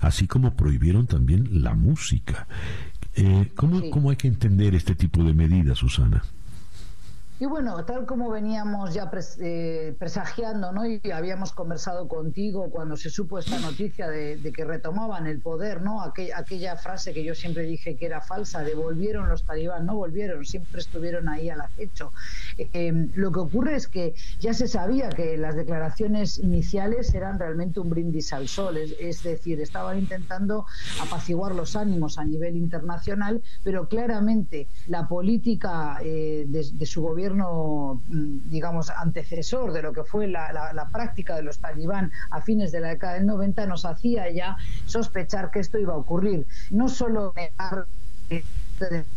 [0.00, 2.46] Así como prohibieron también la música.
[3.14, 6.22] Eh, ¿cómo, ¿Cómo hay que entender este tipo de medidas, Susana?
[7.40, 10.84] Y bueno, tal como veníamos ya eh, presagiando, ¿no?
[10.84, 16.02] Y habíamos conversado contigo cuando se supo esta noticia de, que retomaban el poder, ¿no?
[16.02, 20.44] aquella frase que yo siempre dije que era falsa, de volvieron los talibán, no volvieron,
[20.44, 22.12] siempre estuvieron ahí al acecho.
[22.58, 27.80] Eh, lo que ocurre es que ya se sabía que las declaraciones iniciales eran realmente
[27.80, 30.66] un brindis al sol, es, decir, estaban intentando
[31.00, 38.50] apaciguar los ánimos a nivel internacional, pero claramente la política eh, de su gobierno Mm,
[38.50, 42.88] digamos, antecesor de lo que fue la, práctica de los talibán a fines de la
[42.88, 44.56] década del 90, nos hacía ya
[44.86, 46.46] sospechar que esto iba a ocurrir.
[46.70, 47.86] No solo negar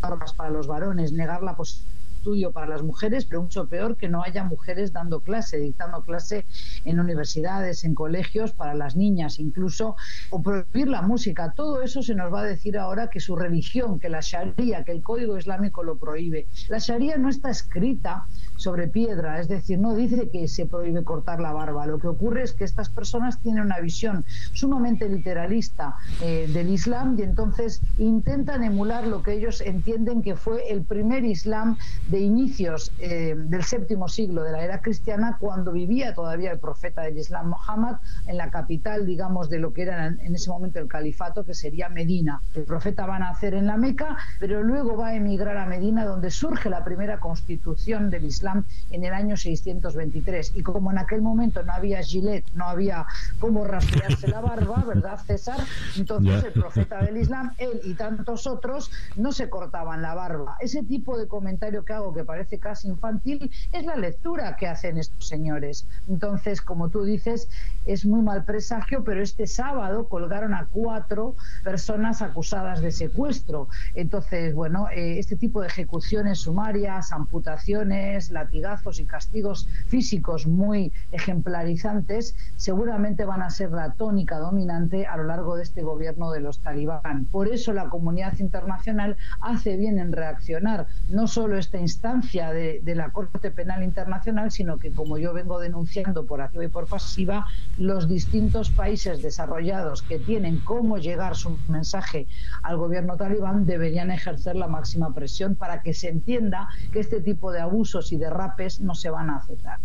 [0.01, 1.93] armas para los varones, negar la posibilidad
[2.23, 6.45] estudio para las mujeres, pero mucho peor que no haya mujeres dando clase, dictando clase
[6.85, 9.97] en universidades, en colegios, para las niñas incluso,
[10.29, 11.51] o prohibir la música.
[11.53, 14.93] Todo eso se nos va a decir ahora que su religión, que la Sharia, que
[14.93, 16.47] el código islámico lo prohíbe.
[16.69, 18.25] La Sharia no está escrita
[18.63, 21.85] sobre piedra, es decir, no dice que se prohíbe cortar la barba.
[21.85, 27.17] Lo que ocurre es que estas personas tienen una visión sumamente literalista eh, del Islam
[27.19, 32.93] y entonces intentan emular lo que ellos entienden que fue el primer Islam de inicios
[32.99, 37.49] eh, del séptimo siglo de la era cristiana, cuando vivía todavía el profeta del Islam,
[37.49, 37.97] Muhammad,
[38.27, 41.89] en la capital, digamos, de lo que era en ese momento el califato, que sería
[41.89, 42.41] Medina.
[42.53, 46.05] El profeta va a nacer en la Meca, pero luego va a emigrar a Medina,
[46.05, 48.52] donde surge la primera constitución del Islam
[48.91, 50.53] en el año 623.
[50.55, 53.05] Y como en aquel momento no había gilet, no había
[53.39, 55.59] cómo rastrearse la barba, ¿verdad, César?
[55.97, 60.57] Entonces el profeta del Islam, él y tantos otros, no se cortaban la barba.
[60.59, 64.97] Ese tipo de comentario que hago, que parece casi infantil, es la lectura que hacen
[64.97, 65.85] estos señores.
[66.07, 67.49] Entonces, como tú dices,
[67.85, 73.67] es muy mal presagio, pero este sábado colgaron a cuatro personas acusadas de secuestro.
[73.93, 82.35] Entonces, bueno, eh, este tipo de ejecuciones sumarias, amputaciones, latigazos y castigos físicos muy ejemplarizantes
[82.55, 86.59] seguramente van a ser la tónica dominante a lo largo de este gobierno de los
[86.59, 87.25] talibán.
[87.31, 92.95] Por eso la comunidad internacional hace bien en reaccionar, no solo esta instancia de, de
[92.95, 97.45] la Corte Penal Internacional, sino que, como yo vengo denunciando por activa y por pasiva,
[97.77, 102.27] los distintos países desarrollados que tienen cómo llegar su mensaje
[102.61, 107.51] al gobierno talibán deberían ejercer la máxima presión para que se entienda que este tipo
[107.51, 109.79] de abusos y derrapes no se van a aceptar.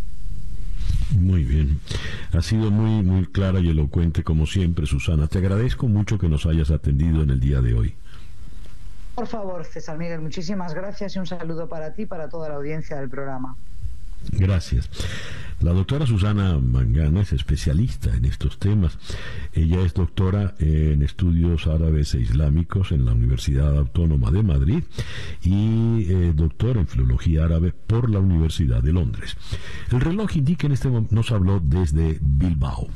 [1.19, 1.81] Muy bien.
[2.33, 5.27] Ha sido muy, muy clara y elocuente como siempre, Susana.
[5.27, 7.95] Te agradezco mucho que nos hayas atendido en el día de hoy.
[9.15, 12.55] Por favor, César Miguel, muchísimas gracias y un saludo para ti y para toda la
[12.57, 13.57] audiencia del programa.
[14.33, 14.89] Gracias.
[15.61, 18.97] La doctora Susana Mangana es especialista en estos temas.
[19.53, 24.85] Ella es doctora en estudios árabes e islámicos en la Universidad Autónoma de Madrid
[25.43, 29.37] y eh, doctora en filología árabe por la Universidad de Londres.
[29.91, 32.89] El reloj indica en este momento, nos habló desde Bilbao.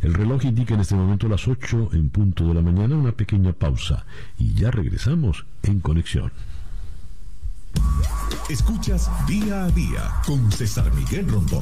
[0.00, 3.52] El reloj indica en este momento las 8 en punto de la mañana, una pequeña
[3.52, 4.04] pausa
[4.36, 6.32] y ya regresamos en conexión.
[8.48, 11.60] Escuchas día a día con César Miguel Rondón.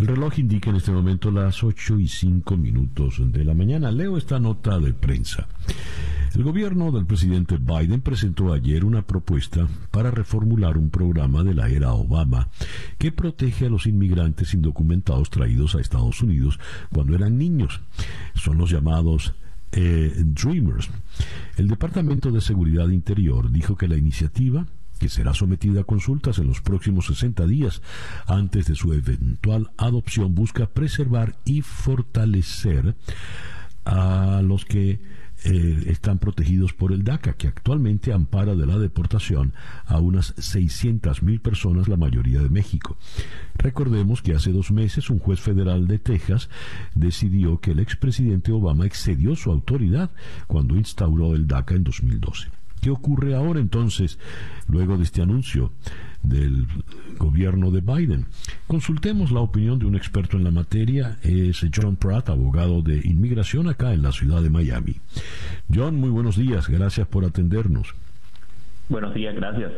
[0.00, 3.90] El reloj indica en este momento las 8 y 5 minutos de la mañana.
[3.90, 5.46] Leo esta nota de prensa.
[6.34, 11.68] El gobierno del presidente Biden presentó ayer una propuesta para reformular un programa de la
[11.68, 12.48] era Obama
[12.98, 16.60] que protege a los inmigrantes indocumentados traídos a Estados Unidos
[16.92, 17.80] cuando eran niños.
[18.34, 19.34] Son los llamados
[19.72, 20.88] eh, Dreamers.
[21.56, 24.66] El Departamento de Seguridad Interior dijo que la iniciativa
[25.00, 27.80] que será sometida a consultas en los próximos 60 días
[28.26, 32.94] antes de su eventual adopción, busca preservar y fortalecer
[33.86, 35.00] a los que
[35.44, 39.54] eh, están protegidos por el DACA, que actualmente ampara de la deportación
[39.86, 42.96] a unas 600.000 personas, la mayoría de México.
[43.56, 46.50] Recordemos que hace dos meses un juez federal de Texas
[46.94, 50.10] decidió que el expresidente Obama excedió su autoridad
[50.46, 52.48] cuando instauró el DACA en 2012.
[52.80, 54.18] ¿Qué ocurre ahora entonces,
[54.68, 55.72] luego de este anuncio
[56.22, 56.66] del
[57.18, 58.26] gobierno de Biden?
[58.66, 63.68] Consultemos la opinión de un experto en la materia, es John Pratt, abogado de inmigración
[63.68, 64.96] acá en la ciudad de Miami.
[65.72, 67.94] John, muy buenos días, gracias por atendernos.
[68.88, 69.72] Buenos días, gracias.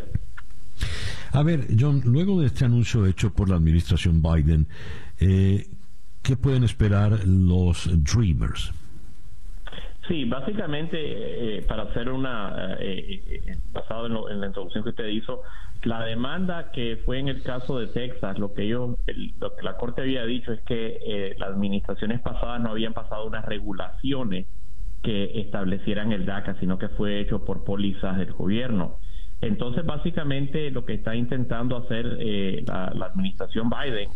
[1.33, 4.67] A ver, John, luego de este anuncio hecho por la administración Biden,
[5.19, 5.67] eh,
[6.23, 8.73] ¿qué pueden esperar los Dreamers?
[10.09, 10.99] Sí, básicamente,
[11.59, 15.43] eh, para hacer una, eh, eh, basado en, la introducción que usted hizo,
[15.85, 18.97] la demanda que fue en el caso de Texas, lo que ellos,
[19.39, 23.45] lo que la Corte había dicho es que las administraciones pasadas no habían pasado unas
[23.45, 24.47] regulaciones
[25.03, 28.99] que establecieran el DACA, sino que fue hecho por pólizas del gobierno.
[29.43, 34.09] Entonces, básicamente, lo que está intentando hacer eh, la, administración Biden,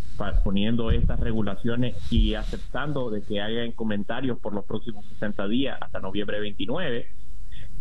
[0.44, 5.98] poniendo estas regulaciones y aceptando de que hagan comentarios por los próximos 60 días hasta
[5.98, 7.06] noviembre 29,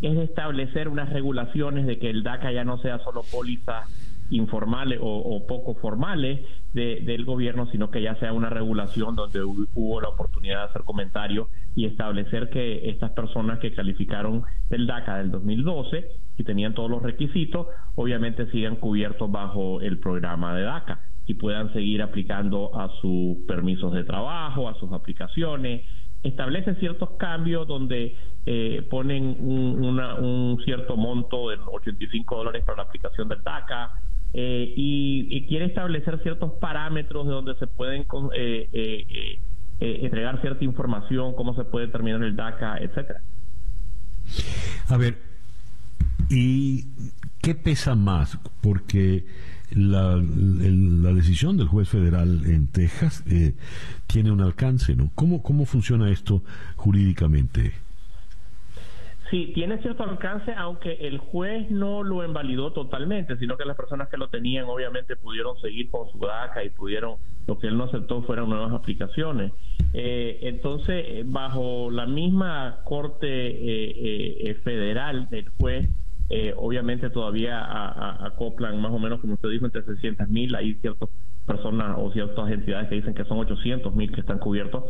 [0.01, 3.83] es establecer unas regulaciones de que el DACA ya no sea solo póliza
[4.31, 6.39] informales o, poco formales
[6.73, 11.47] del gobierno, sino que ya sea una regulación donde hubo la oportunidad de hacer comentarios
[11.75, 17.01] y establecer que estas personas que calificaron el DACA del 2012 y tenían todos los
[17.01, 23.37] requisitos, obviamente sigan cubiertos bajo el programa de DACA y puedan seguir aplicando a sus
[23.47, 25.83] permisos de trabajo, a sus aplicaciones,
[26.23, 28.15] establece ciertos cambios donde
[28.45, 33.91] eh, ponen un, un, cierto monto de 85 dólares para la aplicación del DACA,
[34.37, 38.05] eh, y, quiere establecer ciertos parámetros de donde se pueden
[38.35, 39.39] eh, eh,
[39.79, 43.21] entregar cierta información, cómo se puede terminar el DACA, etcétera.
[44.89, 45.17] A ver,
[46.29, 46.85] ¿y
[47.41, 48.37] qué pesa más?
[48.61, 49.25] Porque
[49.71, 53.53] la, decisión del juez federal en Texas eh,
[54.07, 55.09] tiene un alcance, ¿no?
[55.15, 56.43] ¿Cómo, ¿Cómo funciona esto
[56.75, 57.73] jurídicamente?
[59.31, 64.07] Sí, tiene cierto alcance, aunque el juez no lo invalidó totalmente, sino que las personas
[64.07, 67.15] que lo tenían obviamente pudieron seguir con su DACA y pudieron,
[67.47, 69.51] lo que él no aceptó fueron nuevas aplicaciones.
[69.93, 75.89] Eh, entonces, bajo la misma Corte eh, eh, Federal del juez,
[76.57, 81.09] obviamente todavía acoplan más o menos, como usted dijo, entre 600 mil, hay ciertas
[81.45, 84.83] personas o ciertas entidades que dicen que son 800 mil que están cubiertos,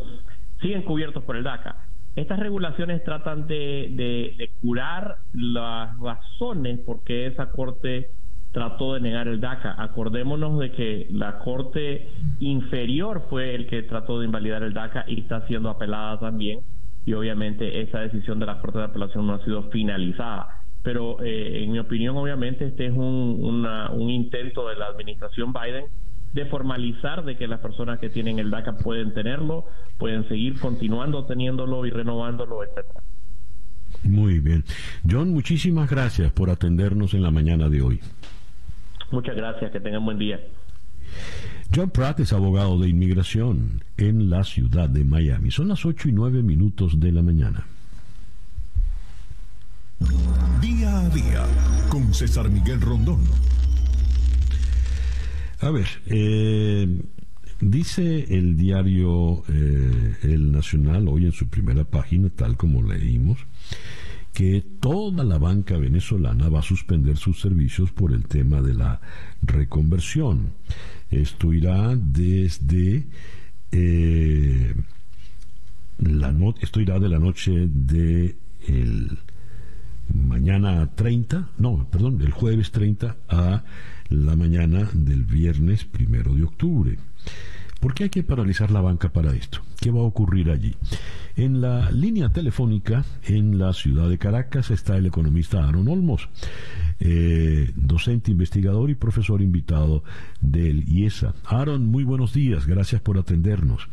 [0.62, 7.52] siguen cubiertos por el DACA estas regulaciones tratan de, curar las razones por qué esa
[7.52, 8.12] corte
[8.54, 9.76] trató de negar el DACA.
[9.78, 12.08] Acordémonos de que la corte
[12.40, 16.62] inferior fue el que trató de invalidar el DACA y está siendo apelada también.
[17.06, 20.64] Y obviamente esa decisión de la Corte de Apelación no ha sido finalizada.
[20.86, 25.86] Pero eh, en mi opinión, obviamente, este es un, un intento de la administración Biden
[26.32, 29.66] de formalizar de que las personas que tienen el DACA pueden tenerlo,
[29.98, 33.02] pueden seguir continuando teniéndolo y renovándolo, etcétera.
[34.04, 34.64] Muy bien.
[35.10, 38.00] John, muchísimas gracias por atendernos en la mañana de hoy.
[39.12, 40.40] Muchas gracias, que tengan buen día.
[41.74, 45.50] John Pratt es abogado de inmigración en la ciudad de Miami.
[45.50, 47.66] Son las ocho y nueve minutos de la mañana.
[50.62, 51.46] Día a día
[51.90, 53.24] con César Miguel Rondón.
[55.62, 57.02] A ver, eh,
[57.62, 63.40] dice el diario eh, El Nacional hoy en su primera página, tal como leímos,
[64.34, 69.00] que toda la banca venezolana va a suspender sus servicios por el tema de la
[69.42, 70.54] reconversión.
[71.10, 73.06] Esto irá desde
[73.72, 74.76] eh,
[76.00, 78.36] la no, esto irá de la noche de
[78.68, 79.18] el
[80.14, 83.64] mañana 30, no, perdón, el jueves 30 a
[84.10, 86.98] la mañana del viernes primero de octubre.
[87.80, 89.60] ¿Por qué hay que paralizar la banca para esto?
[89.80, 90.76] ¿Qué va a ocurrir allí?
[91.36, 96.30] En la línea telefónica en la ciudad de Caracas está el economista Aaron Olmos,
[97.00, 100.04] eh, docente, investigador y profesor invitado
[100.42, 101.34] del IESA.
[101.46, 103.88] Aaron, muy buenos días, gracias por atendernos.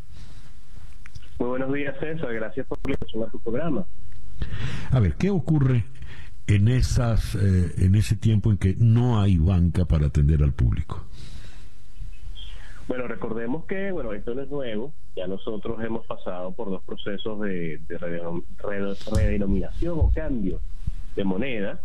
[1.38, 3.84] Muy buenos días, César, gracias por la a tu programa.
[4.90, 5.84] A ver, ¿qué ocurre
[6.46, 11.04] en esas eh, en ese tiempo en que no hay banca para atender al público?
[12.88, 14.92] Bueno, recordemos que bueno esto no es nuevo.
[15.16, 17.80] Ya nosotros hemos pasado por dos procesos de,
[19.12, 20.60] redenominación o cambio
[21.16, 21.80] de moneda.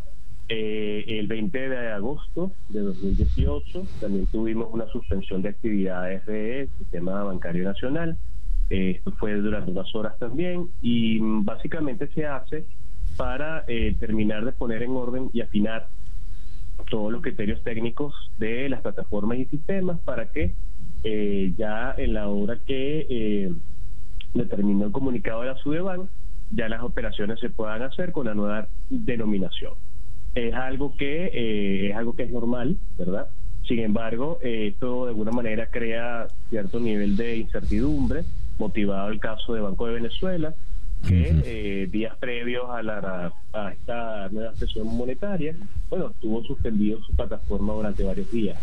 [0.50, 7.22] Eh, el 20 de agosto de 2018 también tuvimos una suspensión de actividades del sistema
[7.24, 8.18] bancario nacional.
[8.70, 12.66] Eh, esto fue durante unas horas también y mm, básicamente se hace
[13.18, 15.88] para eh, terminar de poner en orden y afinar
[16.90, 20.54] todos los criterios técnicos de las plataformas y sistemas para que
[21.04, 23.52] eh, ya en la hora que eh,
[24.34, 26.10] determinó el comunicado de la SUDEBAN,
[26.52, 29.74] ya las operaciones se puedan hacer con la nueva denominación.
[30.36, 33.28] Es algo que es algo que es normal, ¿verdad?
[33.68, 38.24] Sin embargo, esto de alguna manera crea cierto nivel de incertidumbre,
[38.60, 40.54] motivado el caso de Banco de Venezuela,
[41.06, 45.56] que eh, días previos a, la, a esta nueva sesión monetaria,
[45.90, 48.58] bueno, estuvo suspendido su plataforma durante varios días.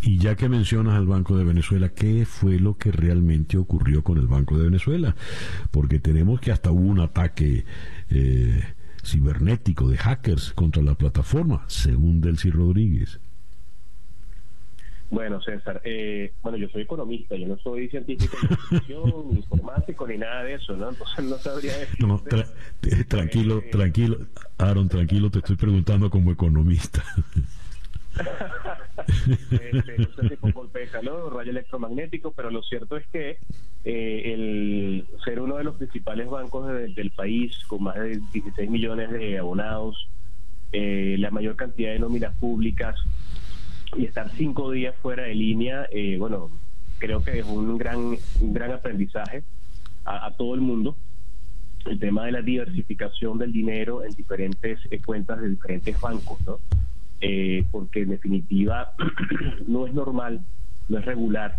[0.00, 4.18] Y ya que mencionas al Banco de Venezuela, ¿qué fue lo que realmente ocurrió con
[4.18, 5.14] el Banco de Venezuela?
[5.70, 7.64] Porque tenemos que hasta hubo un ataque
[8.10, 8.62] eh,
[9.04, 13.20] cibernético de hackers contra la plataforma, según Delcy Rodríguez.
[15.12, 18.34] Bueno, César, eh, bueno, yo soy economista, yo no soy científico
[18.70, 18.94] de
[19.36, 20.88] informático, ni nada de eso, ¿no?
[20.88, 22.00] Entonces no sabría decir.
[22.00, 22.18] No,
[23.08, 24.16] tranquilo, eh, tranquilo,
[24.56, 27.04] Aaron, tranquilo, te estoy preguntando como economista.
[29.60, 33.36] este, no sé si fue golpe de calor, rayo electromagnético, pero lo cierto es que
[33.84, 39.10] eh, el ser uno de los principales bancos del país, con más de 16 millones
[39.10, 40.08] de abonados,
[40.72, 42.98] eh, la mayor cantidad de nóminas públicas,
[43.96, 46.50] y estar cinco días fuera de línea, eh, bueno,
[46.98, 49.42] creo que es un gran, un gran aprendizaje
[50.04, 50.96] a, todo el mundo.
[51.84, 56.60] El tema de la diversificación del dinero en diferentes eh, cuentas de diferentes bancos, ¿no?
[57.20, 58.92] Eh, porque en definitiva
[59.66, 60.40] no es normal,
[60.88, 61.58] no es regular.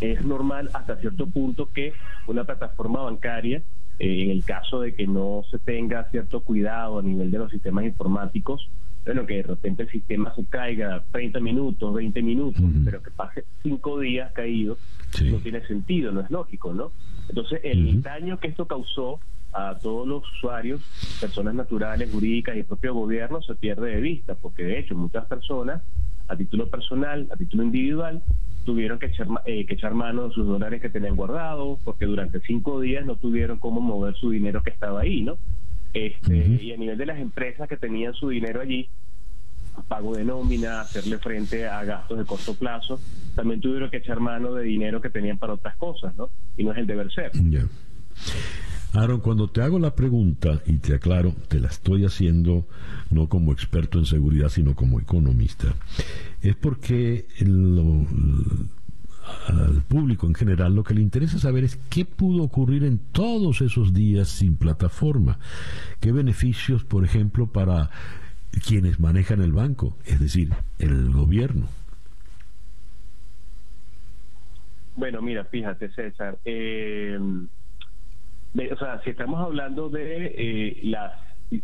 [0.00, 1.92] Es normal hasta cierto punto que
[2.26, 3.62] una plataforma bancaria,
[3.98, 7.84] en el caso de que no se tenga cierto cuidado a nivel de los sistemas
[7.84, 8.70] informáticos,
[9.04, 13.44] bueno, que de repente el sistema se caiga 30 minutos, 20 minutos, pero que pase
[13.62, 14.76] 5 días caído,
[15.24, 16.92] no tiene sentido, no es lógico, ¿no?
[17.28, 19.20] Entonces, el daño que esto causó
[19.52, 20.80] a todos los usuarios,
[21.20, 25.26] personas naturales, jurídicas y el propio gobierno se pierde de vista, porque de hecho muchas
[25.26, 25.82] personas,
[26.28, 28.22] a título personal, a título individual,
[28.64, 32.40] tuvieron que echar, eh, que echar mano de sus dólares que tenían guardados, porque durante
[32.40, 35.38] cinco días no tuvieron cómo mover su dinero que estaba ahí, ¿no?
[35.92, 38.88] Este, Y a nivel de las empresas que tenían su dinero allí,
[39.88, 43.00] pago de nómina, hacerle frente a gastos de corto plazo,
[43.34, 46.30] también tuvieron que echar mano de dinero que tenían para otras cosas, ¿no?
[46.56, 47.32] Y no es el deber ser.
[48.92, 52.66] Aaron, cuando te hago la pregunta y te aclaro, te la estoy haciendo
[53.10, 55.74] no como experto en seguridad, sino como economista,
[56.42, 57.26] es porque
[59.46, 63.60] al público en general lo que le interesa saber es qué pudo ocurrir en todos
[63.60, 65.38] esos días sin plataforma,
[66.00, 67.90] qué beneficios, por ejemplo, para
[68.66, 71.66] quienes manejan el banco, es decir, el gobierno.
[74.96, 76.38] Bueno, mira, fíjate, César.
[76.44, 81.12] Eh, o sea, si estamos hablando de eh, las,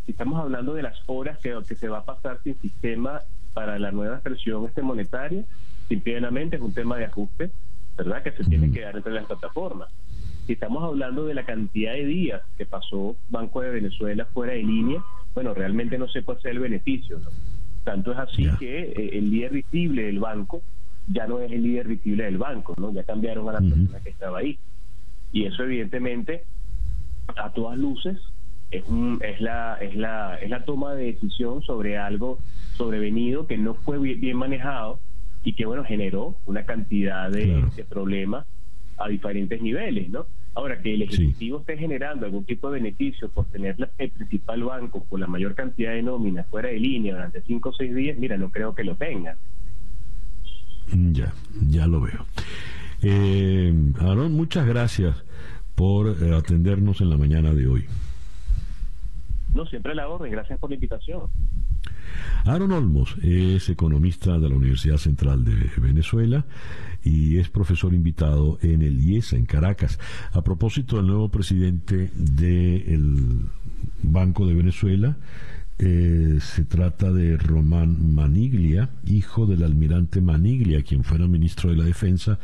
[0.07, 3.21] estamos hablando de las horas que, que se va a pasar sin sistema
[3.53, 5.45] para la nueva expresión este monetaria,
[5.89, 7.51] simplemente es un tema de ajuste,
[7.97, 8.22] ¿verdad?
[8.22, 9.89] Que se tiene que dar entre las plataformas.
[10.47, 14.62] Si estamos hablando de la cantidad de días que pasó Banco de Venezuela fuera de
[14.62, 15.03] línea,
[15.34, 17.20] bueno, realmente no sé cuál sea el beneficio.
[17.84, 20.62] Tanto es así que eh, el líder visible del banco
[21.09, 22.93] ya no es el líder visible del banco, ¿no?
[22.93, 24.59] Ya cambiaron a la persona que estaba ahí.
[25.32, 26.45] Y eso evidentemente
[27.37, 28.18] a todas luces
[28.70, 28.84] es,
[29.20, 32.39] es, la, es, la, es la toma de decisión sobre algo
[32.76, 35.01] sobrevenido que no fue bien, manejado
[35.47, 38.45] y que, bueno, generó una cantidad de, problemas
[38.99, 40.27] a diferentes niveles, ¿no?
[40.57, 45.05] Ahora, que el Ejecutivo esté generando algún tipo de beneficio por tener el principal banco
[45.05, 48.37] con la mayor cantidad de nóminas fuera de línea durante cinco o seis días, mira,
[48.37, 49.37] no creo que lo tenga.
[51.13, 51.33] Ya,
[51.69, 52.27] ya lo veo.
[53.03, 55.23] Eh, Aaron, muchas gracias
[55.77, 57.85] por eh, atendernos en la mañana de hoy.
[59.55, 60.33] No, siempre la orden.
[60.33, 61.23] Gracias por la invitación.
[62.45, 66.45] Aaron Olmos es economista de la Universidad Central de Venezuela
[67.03, 69.99] y es profesor invitado en el IESA, en Caracas.
[70.33, 73.47] A propósito del nuevo presidente del
[74.03, 75.17] Banco de Venezuela,
[75.79, 81.85] eh, se trata de Román Maniglia, hijo del almirante Maniglia, quien fuera ministro de la
[81.85, 82.39] Defensa,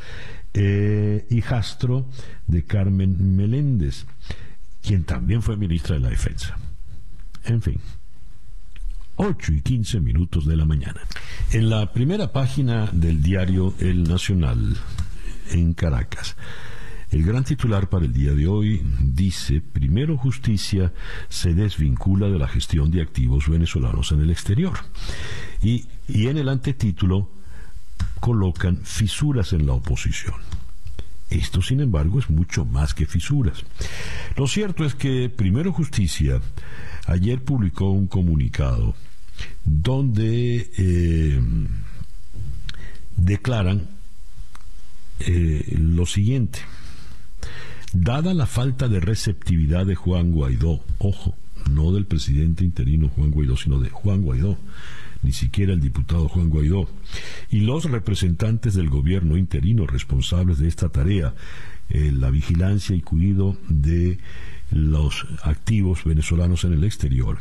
[0.52, 2.06] eh, hijastro
[2.46, 4.06] de Carmen Meléndez,
[4.82, 6.58] quien también fue ministra de la Defensa.
[7.44, 7.78] En fin.
[9.24, 11.00] 8 y 15 minutos de la mañana.
[11.52, 14.76] En la primera página del diario El Nacional,
[15.52, 16.34] en Caracas,
[17.12, 20.92] el gran titular para el día de hoy dice, primero justicia
[21.28, 24.72] se desvincula de la gestión de activos venezolanos en el exterior.
[25.62, 27.30] Y, y en el antetítulo
[28.18, 30.34] colocan fisuras en la oposición.
[31.30, 33.62] Esto, sin embargo, es mucho más que fisuras.
[34.36, 36.40] Lo cierto es que Primero Justicia
[37.06, 38.96] ayer publicó un comunicado
[39.64, 41.40] donde eh,
[43.16, 43.88] declaran
[45.20, 46.60] eh, lo siguiente.
[47.92, 51.36] Dada la falta de receptividad de Juan Guaidó, ojo,
[51.70, 54.58] no del presidente interino Juan Guaidó, sino de Juan Guaidó,
[55.22, 56.88] ni siquiera el diputado Juan Guaidó,
[57.50, 61.34] y los representantes del gobierno interino responsables de esta tarea,
[61.90, 64.18] eh, la vigilancia y cuidado de
[64.70, 67.38] los activos venezolanos en el exterior,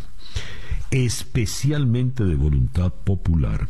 [0.91, 3.67] especialmente de voluntad popular,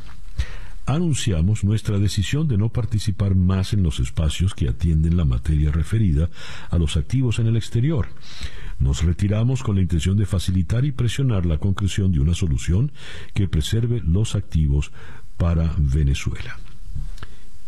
[0.88, 6.30] anunciamos nuestra decisión de no participar más en los espacios que atienden la materia referida
[6.70, 8.08] a los activos en el exterior.
[8.80, 12.92] Nos retiramos con la intención de facilitar y presionar la concreción de una solución
[13.34, 14.92] que preserve los activos
[15.38, 16.58] para Venezuela.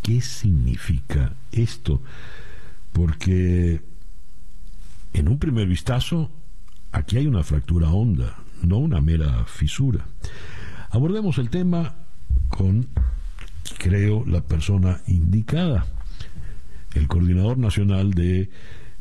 [0.02, 2.02] ¿Qué significa esto?
[2.92, 3.82] Porque
[5.14, 6.32] en un primer vistazo,
[6.92, 10.06] aquí hay una fractura honda, no una mera fisura.
[10.90, 11.96] Abordemos el tema
[12.50, 12.88] con,
[13.78, 15.86] creo, la persona indicada,
[16.96, 18.50] el coordinador nacional de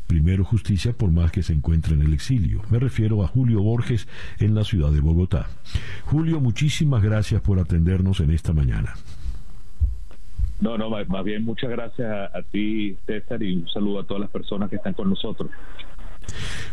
[0.07, 2.61] Primero Justicia, por más que se encuentre en el exilio.
[2.69, 4.07] Me refiero a Julio Borges
[4.39, 5.47] en la ciudad de Bogotá.
[6.05, 8.93] Julio, muchísimas gracias por atendernos en esta mañana.
[10.61, 14.29] No, no, más bien muchas gracias a, ti, César, y un saludo a todas las
[14.29, 15.49] personas que están con nosotros.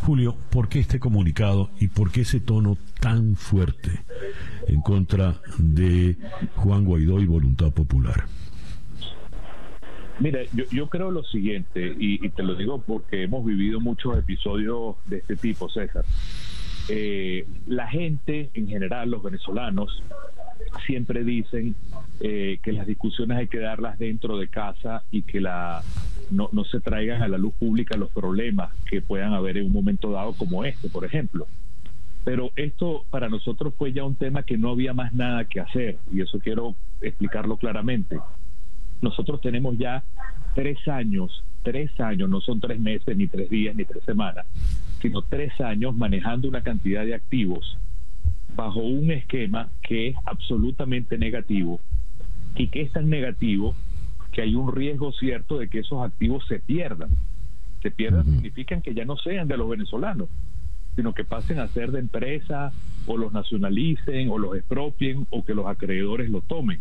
[0.00, 3.90] Julio, ¿por qué este comunicado y por qué ese tono tan fuerte
[4.66, 6.16] en contra de
[6.56, 8.24] Juan Guaidó y Voluntad Popular?
[10.20, 10.40] Mira,
[10.70, 15.34] yo, creo lo siguiente, y, te lo digo porque hemos vivido muchos episodios de este
[15.36, 16.04] tipo, César.
[16.90, 20.02] Eh, la gente en general, los venezolanos,
[20.86, 21.74] siempre dicen
[22.22, 25.82] eh, que las discusiones hay que darlas dentro de casa y que la
[26.30, 29.72] no, no se traigan a la luz pública los problemas que puedan haber en un
[29.72, 31.46] momento dado como este, por ejemplo.
[32.22, 35.96] Pero esto para nosotros fue ya un tema que no había más nada que hacer
[36.12, 38.18] y eso quiero explicarlo claramente.
[39.00, 40.04] Nosotros tenemos ya
[40.54, 44.44] tres años, tres años, no son tres meses, ni tres días, ni tres semanas,
[45.00, 47.78] sino tres años manejando una cantidad de activos
[48.54, 51.80] bajo un esquema que es absolutamente negativo
[52.56, 53.74] y que es tan negativo
[54.32, 57.10] que hay un riesgo cierto de que esos activos se pierdan.
[57.82, 60.28] Se pierdan significan que ya no sean de los venezolanos,
[60.96, 62.72] sino que pasen a ser de empresa
[63.06, 66.80] o los nacionalicen o los expropien o que los acreedores lo tomen.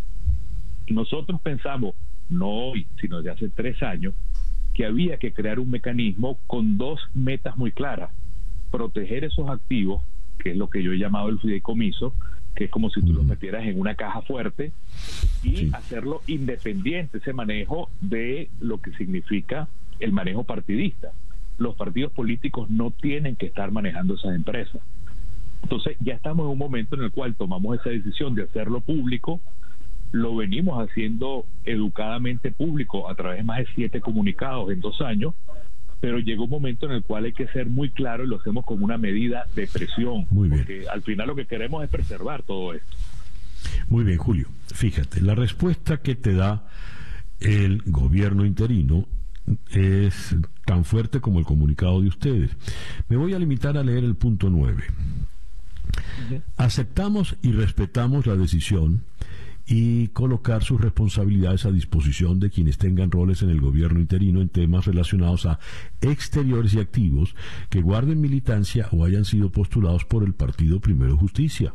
[0.90, 1.96] Nosotros pensamos,
[2.30, 4.14] no hoy, sino desde hace tres años,
[4.74, 8.12] que había que crear un mecanismo con dos metas muy claras.
[8.72, 10.04] Proteger esos activos,
[10.40, 12.14] que es lo que yo he llamado el fideicomiso,
[12.56, 14.72] que es como si tú los metieras en una caja fuerte,
[15.44, 19.68] y hacerlo independiente, ese manejo de lo que significa
[20.00, 21.12] el manejo partidista.
[21.58, 24.82] Los partidos políticos no tienen que estar manejando esas empresas.
[25.64, 29.42] Entonces ya estamos en un momento en el cual tomamos esa decisión de hacerlo público,
[30.12, 35.36] lo venimos haciendo educadamente público a través de más de siete comunicados en dos años,
[36.00, 38.66] pero llegó un momento en el cual hay que ser muy claro y lo hacemos
[38.66, 40.62] como una medida de presión, muy bien.
[40.62, 42.98] porque al final lo que queremos es preservar todo esto.
[43.90, 44.48] Muy bien, Julio.
[44.74, 46.64] Fíjate, la respuesta que te da
[47.40, 49.06] el gobierno interino
[49.72, 50.36] es
[50.66, 52.52] tan fuerte como el comunicado de ustedes.
[53.08, 54.84] Me voy a limitar a leer el punto 9.
[56.58, 59.04] Aceptamos y respetamos la decisión
[59.66, 64.50] y colocar sus responsabilidades a disposición de quienes tengan roles en el gobierno interino en
[64.50, 65.60] temas relacionados a
[66.02, 67.36] exteriores y activos
[67.70, 71.74] que guarden militancia o hayan sido postulados por el Partido Primero Justicia,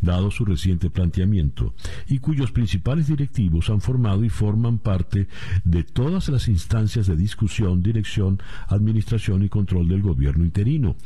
[0.00, 1.74] dado su reciente planteamiento,
[2.08, 5.28] y cuyos principales directivos han formado y forman parte
[5.64, 10.96] de todas las instancias de discusión, dirección, administración y control del gobierno interino,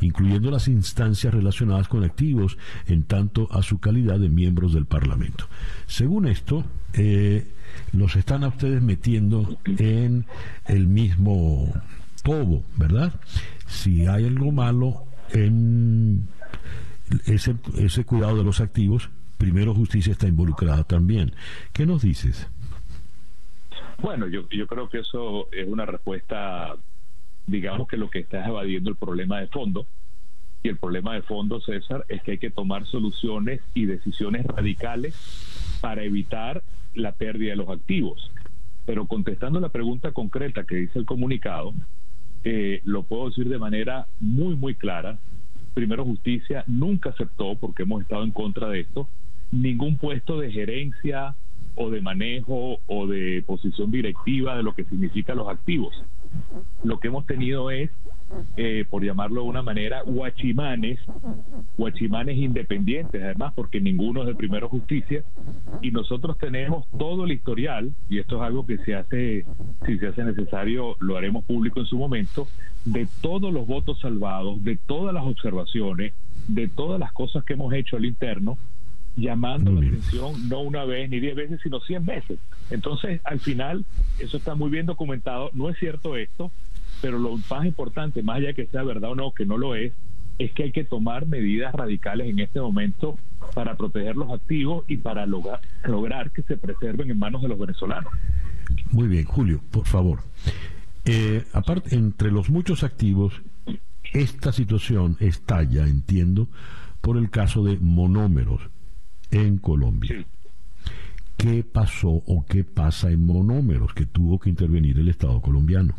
[0.00, 5.48] incluyendo las instancias relacionadas con activos en tanto a su calidad de miembros del Parlamento.
[5.86, 6.64] Según esto,
[6.94, 7.46] eh,
[7.92, 10.26] los están a ustedes metiendo en
[10.66, 11.72] el mismo
[12.28, 13.14] tobo, ¿verdad?
[13.66, 16.28] Si hay algo malo en
[17.26, 19.08] ese, ese cuidado de los activos,
[19.38, 21.32] primero justicia está involucrada también.
[21.72, 22.46] ¿Qué nos dices?
[24.02, 26.76] Bueno, yo, yo creo que eso es una respuesta,
[27.46, 29.86] digamos que lo que está es evadiendo el problema de fondo.
[30.62, 35.14] Y el problema de fondo, César, es que hay que tomar soluciones y decisiones radicales
[35.80, 36.62] para evitar
[36.94, 38.30] la pérdida de los activos.
[38.84, 41.72] Pero contestando la pregunta concreta que dice el comunicado,
[42.44, 45.18] eh, lo puedo decir de manera muy, muy clara.
[45.74, 49.08] Primero Justicia nunca aceptó, porque hemos estado en contra de esto,
[49.50, 51.34] ningún puesto de gerencia
[51.74, 55.94] o de manejo o de posición directiva de lo que significan los activos.
[56.82, 57.90] Lo que hemos tenido es
[58.56, 60.98] eh, por llamarlo de una manera, guachimanes,
[61.76, 65.24] guachimanes independientes, además, porque ninguno es de Primero Justicia,
[65.82, 69.44] y nosotros tenemos todo el historial, y esto es algo que se hace,
[69.86, 72.46] si se hace necesario, lo haremos público en su momento,
[72.84, 76.12] de todos los votos salvados, de todas las observaciones,
[76.48, 78.58] de todas las cosas que hemos hecho al interno,
[79.18, 82.38] llamando la atención no una vez ni diez veces, sino cien veces.
[82.70, 83.84] Entonces, al final,
[84.20, 85.50] eso está muy bien documentado.
[85.54, 86.52] No es cierto esto,
[87.00, 89.74] pero lo más importante, más allá de que sea verdad o no, que no lo
[89.74, 89.92] es,
[90.38, 93.18] es que hay que tomar medidas radicales en este momento
[93.54, 97.58] para proteger los activos y para lograr, lograr que se preserven en manos de los
[97.58, 98.12] venezolanos.
[98.90, 100.20] Muy bien, Julio, por favor.
[101.04, 103.40] Eh, aparte, entre los muchos activos,
[104.12, 106.48] esta situación estalla, entiendo,
[107.00, 108.60] por el caso de monómeros
[109.30, 110.24] en Colombia.
[111.36, 115.94] ¿Qué pasó o qué pasa en monómeros que tuvo que intervenir el Estado colombiano?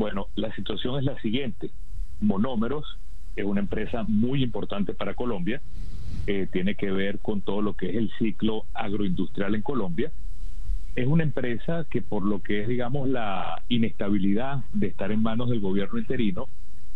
[0.00, 1.72] Bueno, la situación es la siguiente.
[2.20, 2.86] Monómeros
[3.36, 5.60] es una empresa muy importante para Colombia.
[6.26, 10.10] Eh, tiene que ver con todo lo que es el ciclo agroindustrial en Colombia.
[10.96, 15.50] Es una empresa que por lo que es, digamos, la inestabilidad de estar en manos
[15.50, 16.48] del gobierno interino,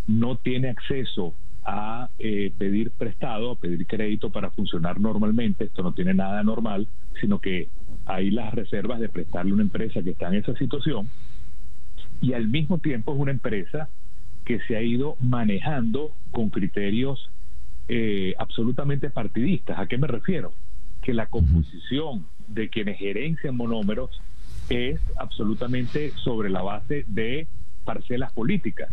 [0.07, 5.65] no tiene acceso a eh, pedir prestado, a pedir crédito para funcionar normalmente.
[5.65, 6.89] Esto no tiene nada normal,
[7.21, 7.69] sino que
[8.07, 11.11] hay las reservas de prestarle a una empresa que está en esa situación
[12.21, 13.89] y al mismo tiempo es una empresa
[14.45, 17.31] que se ha ido manejando con criterios
[17.89, 19.79] eh, absolutamente partidistas.
[19.79, 20.53] ¿A qué me refiero?
[21.03, 24.11] Que la composición de quienes gerencian monómeros
[24.69, 27.47] es absolutamente sobre la base de
[27.85, 28.91] parcelas políticas.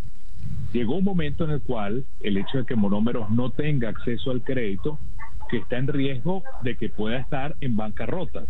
[0.74, 4.44] Llegó un momento en el cual el hecho de que monómeros no tenga acceso al
[4.44, 5.00] crédito
[5.50, 8.46] que está en riesgo de que pueda estar en bancarrota.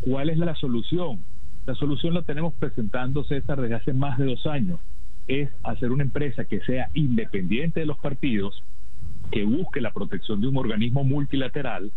[0.00, 1.24] ¿Cuál es la solución?
[1.68, 4.80] La solución la tenemos presentando, César, desde hace más de dos años.
[5.26, 8.64] Es hacer una empresa que sea independiente de los partidos,
[9.30, 11.92] que busque la protección de un organismo multilateral,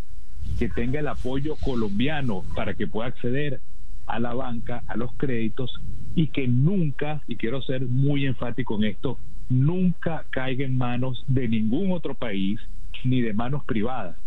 [0.59, 3.61] que tenga el apoyo colombiano para que pueda acceder
[4.07, 5.71] a la banca, a los créditos
[6.15, 11.47] y que nunca, y quiero ser muy enfático en esto, nunca caiga en manos de
[11.47, 12.59] ningún otro país
[13.05, 14.17] ni de manos privadas.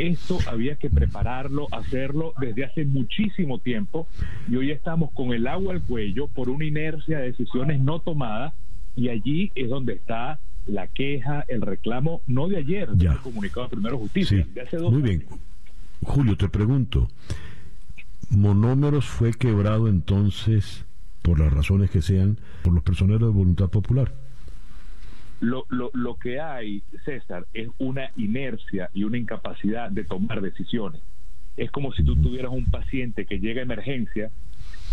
[0.00, 4.08] Esto había que prepararlo, hacerlo desde hace muchísimo tiempo
[4.48, 8.54] y hoy estamos con el agua al cuello por una inercia de decisiones no tomadas
[8.96, 13.10] y allí es donde está la queja, el reclamo, no de ayer, ya.
[13.10, 15.24] del comunicado de Primero Justicia, de hace dos Muy bien.
[16.02, 17.08] Julio, te pregunto,
[18.30, 20.86] ¿Monómeros fue quebrado entonces,
[21.20, 24.14] por las razones que sean, por los personeros de voluntad popular?
[25.40, 31.00] Lo, lo, lo que hay, César, es una inercia y una incapacidad de tomar decisiones.
[31.56, 34.30] Es como si tú tuvieras un paciente que llega a emergencia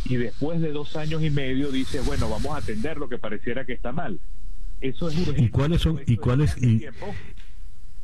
[0.05, 3.65] y después de dos años y medio dices, bueno, vamos a atender lo que pareciera
[3.65, 4.19] que está mal.
[4.79, 5.43] Eso es urgente.
[5.43, 6.85] ¿Y cuáles son, y cuáles, y,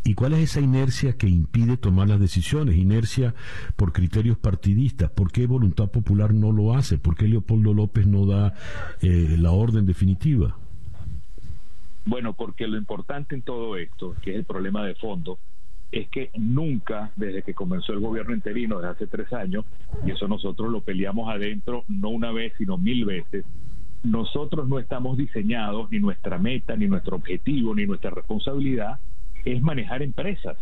[0.05, 2.75] ¿Y cuál es esa inercia que impide tomar las decisiones?
[2.75, 3.35] Inercia
[3.77, 5.09] por criterios partidistas.
[5.11, 6.97] ¿Por qué Voluntad Popular no lo hace?
[6.97, 8.53] ¿Por qué Leopoldo López no da
[9.01, 10.57] eh, la orden definitiva?
[12.05, 15.39] Bueno, porque lo importante en todo esto, que es el problema de fondo,
[15.91, 19.63] es que nunca, desde que comenzó el gobierno interino, desde hace tres años,
[20.05, 23.45] y eso nosotros lo peleamos adentro no una vez, sino mil veces,
[24.03, 28.99] nosotros no estamos diseñados, ni nuestra meta, ni nuestro objetivo, ni nuestra responsabilidad
[29.45, 30.57] es manejar empresas.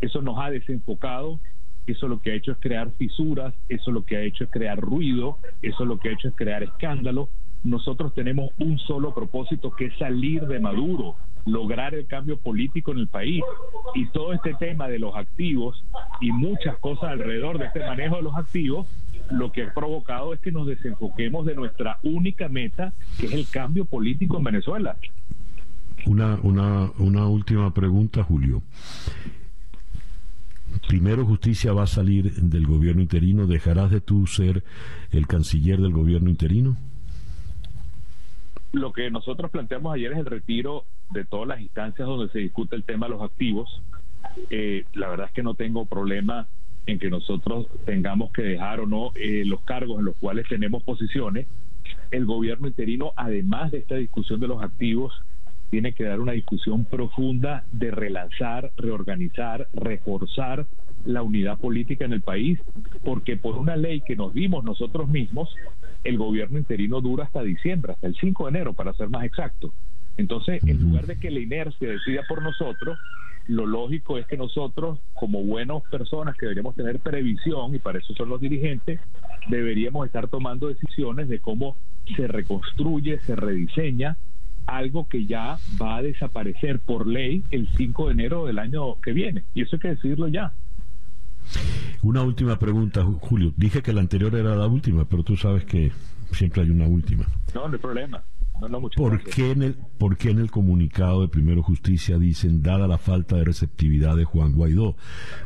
[0.00, 1.40] Eso nos ha desenfocado,
[1.86, 4.78] eso lo que ha hecho es crear fisuras, eso lo que ha hecho es crear
[4.78, 7.28] ruido, eso lo que ha hecho es crear escándalo.
[7.64, 11.14] Nosotros tenemos un solo propósito que es salir de Maduro,
[11.46, 13.42] lograr el cambio político en el país.
[13.94, 15.84] Y todo este tema de los activos
[16.20, 18.88] y muchas cosas alrededor de este manejo de los activos,
[19.30, 23.46] lo que ha provocado es que nos desenfoquemos de nuestra única meta, que es el
[23.48, 24.96] cambio político en Venezuela.
[26.06, 28.62] Una, una, una última pregunta, Julio.
[30.88, 33.46] Primero Justicia va a salir del gobierno interino.
[33.46, 34.64] ¿Dejarás de tú ser
[35.12, 36.76] el canciller del gobierno interino?
[38.72, 42.74] Lo que nosotros planteamos ayer es el retiro de todas las instancias donde se discute
[42.74, 43.82] el tema de los activos.
[44.48, 46.48] Eh, la verdad es que no tengo problema
[46.86, 50.82] en que nosotros tengamos que dejar o no eh, los cargos en los cuales tenemos
[50.82, 51.46] posiciones.
[52.10, 55.12] El gobierno interino, además de esta discusión de los activos,
[55.70, 60.66] tiene que dar una discusión profunda de relanzar, reorganizar, reforzar
[61.04, 62.58] la unidad política en el país,
[63.04, 65.54] porque por una ley que nos dimos nosotros mismos,
[66.04, 69.72] el gobierno interino dura hasta diciembre, hasta el 5 de enero, para ser más exacto.
[70.16, 72.98] Entonces, en lugar de que la inercia decida por nosotros,
[73.46, 78.14] lo lógico es que nosotros, como buenas personas que deberíamos tener previsión, y para eso
[78.14, 79.00] son los dirigentes,
[79.48, 81.76] deberíamos estar tomando decisiones de cómo
[82.16, 84.16] se reconstruye, se rediseña
[84.66, 89.12] algo que ya va a desaparecer por ley el 5 de enero del año que
[89.12, 89.44] viene.
[89.54, 90.52] Y eso hay que decirlo ya.
[92.02, 93.52] Una última pregunta, Julio.
[93.56, 95.92] Dije que la anterior era la última, pero tú sabes que
[96.32, 97.26] siempre hay una última.
[97.54, 98.22] No, no hay problema.
[98.60, 102.62] No, no, ¿Por, qué en el, ¿Por qué en el comunicado de Primero Justicia dicen,
[102.62, 104.96] dada la falta de receptividad de Juan Guaidó?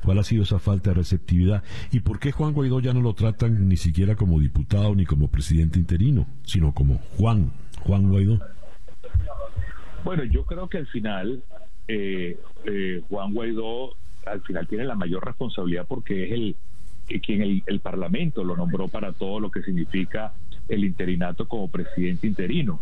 [0.04, 1.62] ¿Cuál ha sido esa falta de receptividad?
[1.92, 5.28] ¿Y por qué Juan Guaidó ya no lo tratan ni siquiera como diputado ni como
[5.28, 8.38] presidente interino, sino como Juan, Juan Guaidó?
[10.04, 11.42] Bueno, yo creo que al final
[11.88, 13.96] eh, eh, Juan Guaidó
[14.26, 16.56] al final tiene la mayor responsabilidad porque es el
[17.22, 20.32] quien el, el, Parlamento lo nombró para todo lo que significa
[20.68, 22.80] el interinato como presidente interino.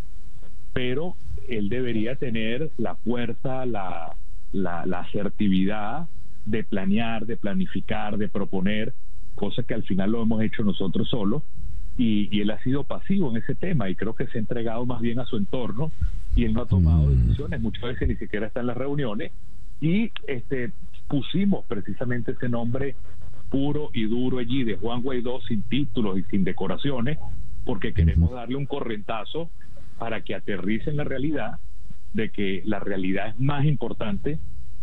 [0.73, 1.15] Pero
[1.47, 4.17] él debería tener la fuerza, la,
[4.53, 6.09] la, la asertividad
[6.47, 8.95] de planear, de planificar, de proponer,
[9.35, 11.43] cosa que al final lo hemos hecho nosotros solos.
[11.97, 14.85] Y, y, él ha sido pasivo en ese tema y creo que se ha entregado
[14.85, 15.93] más bien a su entorno
[16.35, 19.31] y él no ha tomado decisiones, muchas veces ni siquiera está en las reuniones
[19.81, 20.73] y este
[21.09, 22.97] pusimos precisamente ese nombre
[23.51, 27.19] puro y duro allí de Juan Guaidó sin títulos y sin decoraciones
[27.65, 29.51] porque queremos darle un correntazo
[29.99, 31.59] para que aterrice en la realidad
[32.13, 34.39] de que la realidad es más importante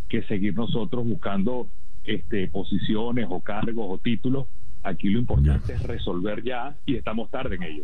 [0.10, 1.68] que seguir nosotros buscando
[2.04, 4.48] este posiciones o cargos o títulos.
[4.84, 7.84] Aquí lo importante es resolver ya y estamos tarde en ello.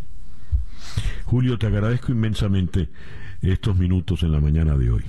[1.25, 2.89] Julio te agradezco inmensamente
[3.41, 5.03] estos minutos en la mañana de hoy.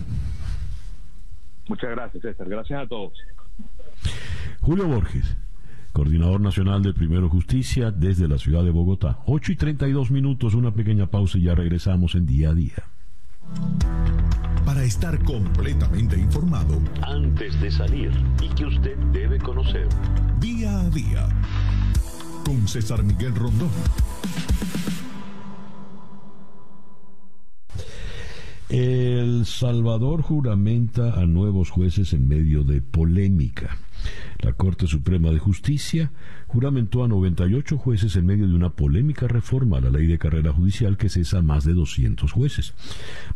[1.68, 2.48] Muchas gracias, César.
[2.48, 3.12] Gracias a todos.
[4.60, 5.36] Julio Borges,
[5.92, 9.18] coordinador nacional del Primero Justicia desde la ciudad de Bogotá.
[9.26, 12.84] 8 y 32 minutos, una pequeña pausa y ya regresamos en día a día.
[14.64, 18.10] para estar completamente informado antes de salir
[18.42, 19.88] y que usted debe conocer.
[20.40, 21.26] Día a día
[22.44, 23.70] con César Miguel Rondón.
[28.68, 33.78] El Salvador juramenta a nuevos jueces en medio de polémica.
[34.40, 36.10] La Corte Suprema de Justicia
[36.48, 40.52] juramentó a 98 jueces en medio de una polémica reforma a la ley de carrera
[40.52, 42.74] judicial que cesa a más de 200 jueces.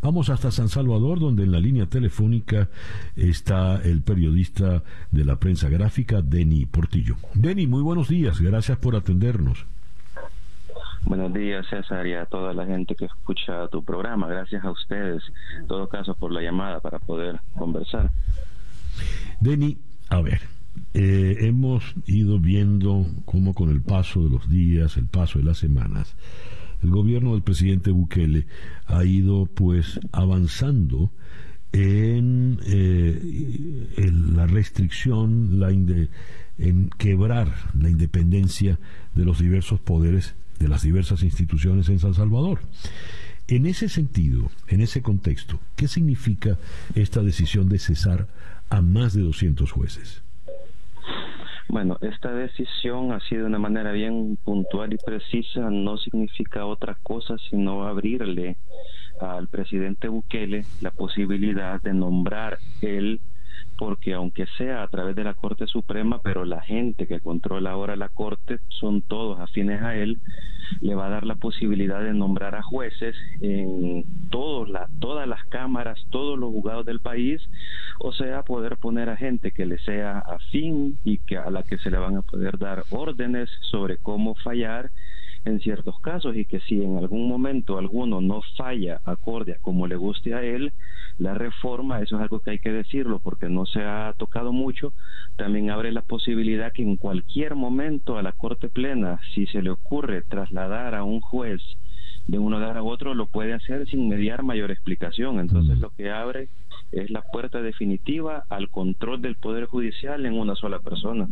[0.02, 2.68] Vamos hasta San Salvador, donde en la línea telefónica
[3.16, 7.16] está el periodista de la prensa gráfica, Denny Portillo.
[7.32, 9.64] Denny, muy buenos días, gracias por atendernos.
[11.05, 14.29] Buenos días, César, y a toda la gente que escucha tu programa.
[14.29, 15.23] Gracias a ustedes,
[15.59, 18.11] en todo caso, por la llamada para poder conversar.
[19.41, 19.79] Denny,
[20.11, 20.41] a ver,
[20.95, 25.59] eh, hemos ido viendo cómo con el paso de los días, el paso de las
[25.59, 26.15] semanas,
[26.83, 28.47] el gobierno del presidente Bukele
[28.87, 31.11] ha ido pues avanzando
[31.73, 38.79] en, eh, la restricción, la en quebrar la independencia
[39.15, 42.60] de los diversos poderes de las diversas instituciones en San Salvador.
[43.48, 46.56] En ese sentido, en ese contexto, ¿qué significa
[46.94, 48.28] esta decisión de cesar
[48.70, 50.22] a más de 200 jueces?
[51.68, 57.36] Bueno, esta decisión sido de una manera bien puntual y precisa, no significa otra cosa
[57.51, 58.56] sino abrirle
[59.20, 63.20] al presidente Bukele la posibilidad de nombrar él
[63.84, 67.96] porque aunque sea a través de la Corte Suprema, pero la gente que controla ahora
[67.96, 70.20] la Corte son todos afines a él,
[70.80, 74.68] le va a dar la posibilidad de nombrar a jueces en todos
[75.00, 77.42] todas las cámaras, todos los juzgados del país,
[77.98, 81.76] o sea, poder poner a gente que le sea afín y que a la que
[81.78, 84.92] se le van a poder dar órdenes sobre cómo fallar
[85.44, 89.88] en ciertos casos y que si en algún momento alguno no falla acorde a como
[89.88, 90.72] le guste a él,
[91.23, 94.93] la reforma, eso es algo que hay que decirlo porque no se ha tocado mucho,
[95.36, 99.70] también abre la posibilidad que en cualquier momento a la Corte Plena, si se le
[99.70, 101.62] ocurre trasladar a un juez
[102.27, 105.39] de un lugar a otro, lo puede hacer sin mediar mayor explicación.
[105.39, 106.49] Entonces lo que abre
[106.90, 111.28] es la puerta definitiva al control del Poder Judicial en una sola persona.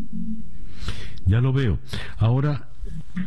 [1.26, 1.78] Ya lo veo.
[2.18, 2.69] Ahora,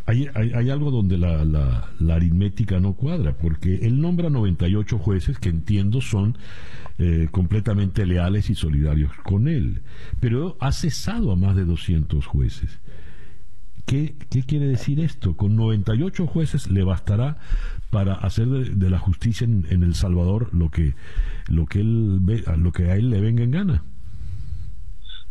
[0.05, 6.01] hay, hay, algo donde la, aritmética no cuadra, porque él nombra 98 jueces que entiendo
[6.01, 6.37] son
[6.97, 9.81] eh, completamente leales y solidarios con él,
[10.19, 12.79] pero ha cesado a más de 200 jueces.
[13.85, 14.15] ¿Qué,
[14.47, 15.35] quiere decir esto?
[15.35, 17.37] Con 98 jueces le bastará
[17.89, 20.95] para hacer de, la justicia en, El Salvador lo que,
[21.47, 23.83] lo que él ve, lo que a él le venga en gana.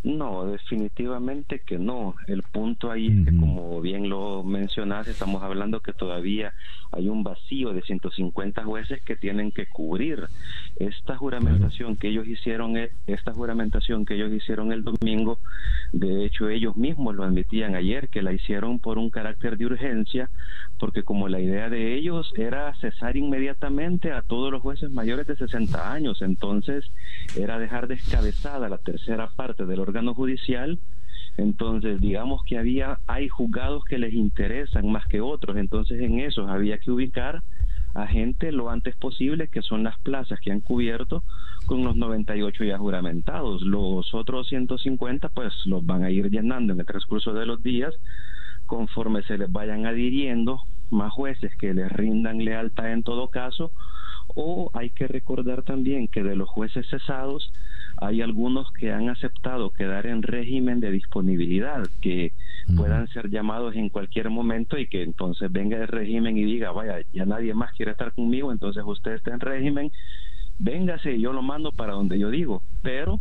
[0.05, 2.17] No, definitivamente que no.
[2.27, 6.53] El punto ahí es que, como bien lo mencionas, estamos hablando que todavía
[6.91, 10.29] hay un vacío de 150 jueces que tienen que cubrir
[10.77, 12.77] esta juramentación que ellos hicieron,
[13.07, 15.39] esta juramentación que ellos hicieron el domingo.
[15.93, 20.31] De hecho, ellos mismos lo admitían ayer que la hicieron por un carácter de urgencia,
[20.79, 25.37] porque como la idea de ellos era cesar inmediatamente a todos los jueces mayores de
[25.37, 26.91] 60 años, entonces
[27.37, 30.79] era dejar descabezada la tercera parte del órgano judicial,
[31.37, 36.49] entonces digamos que había, hay juzgados que les interesan más que otros, entonces en esos
[36.51, 37.43] había que ubicar
[37.95, 41.23] a gente lo antes posible, que son las plazas que han cubierto
[41.67, 43.63] con los 98 ya juramentados.
[43.63, 47.95] Los otros 150 pues los van a ir llenando en el transcurso de los días
[48.67, 50.61] conforme se les vayan adhiriendo
[50.91, 53.73] más jueces que les rindan lealtad en todo caso
[54.35, 57.53] o hay que recordar también que de los jueces cesados
[58.05, 62.33] hay algunos que han aceptado quedar en régimen de disponibilidad, que
[62.77, 67.01] puedan ser llamados en cualquier momento y que entonces venga el régimen y diga, vaya,
[67.13, 69.91] ya nadie más quiere estar conmigo, entonces usted está en régimen,
[70.59, 73.21] véngase yo lo mando para donde yo digo, pero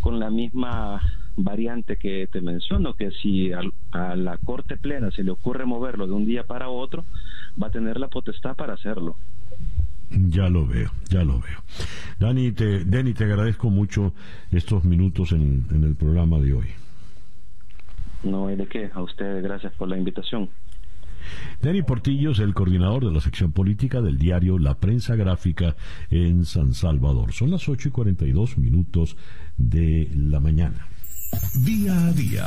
[0.00, 1.00] con la misma
[1.36, 6.12] variante que te menciono, que si a la Corte Plena se le ocurre moverlo de
[6.12, 7.04] un día para otro,
[7.60, 9.16] va a tener la potestad para hacerlo.
[10.28, 11.62] Ya lo veo, ya lo veo.
[12.18, 14.12] Dani, te, Dani, te agradezco mucho
[14.50, 16.66] estos minutos en, en el programa de hoy.
[18.22, 20.48] No hay de qué, a ustedes gracias por la invitación.
[21.60, 25.76] Dani Portillo es el coordinador de la sección política del diario La Prensa Gráfica
[26.10, 27.32] en San Salvador.
[27.32, 29.16] Son las 8 y 42 minutos
[29.56, 30.88] de la mañana.
[31.64, 32.44] Día a día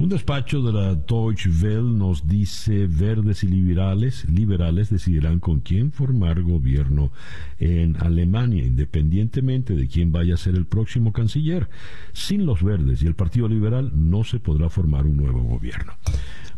[0.00, 5.92] un despacho de la Deutsche Welle nos dice verdes y liberales, liberales decidirán con quién
[5.92, 7.12] formar gobierno
[7.58, 11.68] en Alemania, independientemente de quién vaya a ser el próximo canciller.
[12.14, 15.92] Sin los verdes y el Partido Liberal no se podrá formar un nuevo gobierno.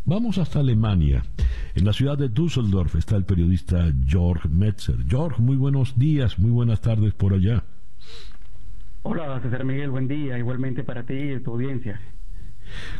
[0.05, 1.23] Vamos hasta Alemania.
[1.75, 5.03] En la ciudad de Düsseldorf está el periodista Georg Metzer.
[5.05, 7.65] Georg, muy buenos días, muy buenas tardes por allá.
[9.01, 11.99] Hola, César Miguel, buen día, igualmente para ti y tu audiencia.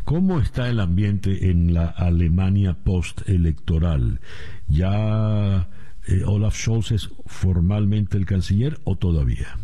[0.04, 4.20] ¿Cómo está el ambiente en la Alemania postelectoral?
[4.68, 5.68] ¿Ya
[6.06, 9.56] eh, Olaf Scholz es formalmente el canciller o todavía?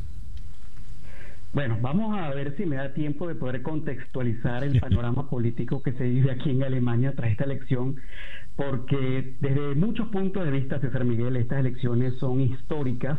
[1.52, 5.92] Bueno, vamos a ver si me da tiempo de poder contextualizar el panorama político que
[5.92, 7.96] se vive aquí en Alemania tras esta elección,
[8.54, 13.18] porque desde muchos puntos de vista, César Miguel, estas elecciones son históricas,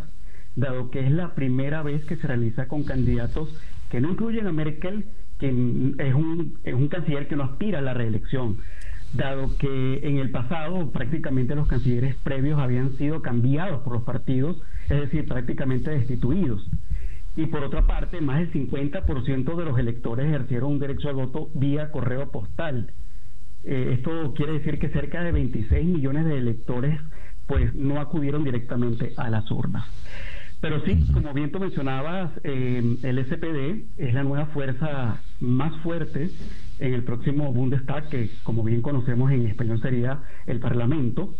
[0.55, 3.49] dado que es la primera vez que se realiza con candidatos
[3.89, 5.05] que no incluyen a Merkel,
[5.41, 8.59] que es un, es un canciller que no aspira a la reelección,
[9.11, 14.61] dado que en el pasado prácticamente los cancilleres previos habían sido cambiados por los partidos,
[14.89, 16.65] es decir, prácticamente destituidos
[17.35, 21.49] y por otra parte, más del 50% de los electores ejercieron un derecho al voto
[21.53, 22.91] vía correo postal.
[23.63, 26.99] Eh, esto quiere decir que cerca de 26 millones de electores
[27.47, 29.85] pues no acudieron directamente a las urnas.
[30.61, 36.29] Pero sí, como bien tú mencionabas, eh, el SPD es la nueva fuerza más fuerte
[36.77, 41.33] en el próximo Bundestag, que como bien conocemos en español sería el Parlamento,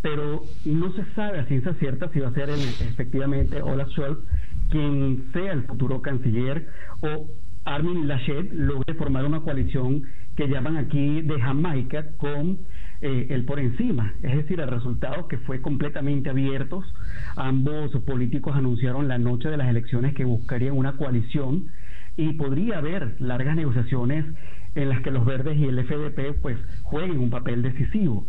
[0.00, 4.18] pero no se sabe a ciencia cierta si va a ser efectivamente Olaf Scholz
[4.70, 6.66] quien sea el futuro canciller
[7.02, 7.26] o
[7.64, 10.04] Armin Laschet logre formar una coalición
[10.36, 12.58] que llaman aquí de Jamaica con
[13.02, 16.84] eh, el por encima, es decir, el resultado que fue completamente abiertos.
[17.36, 21.66] Ambos políticos anunciaron la noche de las elecciones que buscarían una coalición
[22.16, 24.24] y podría haber largas negociaciones
[24.74, 28.26] en las que los verdes y el FDP pues jueguen un papel decisivo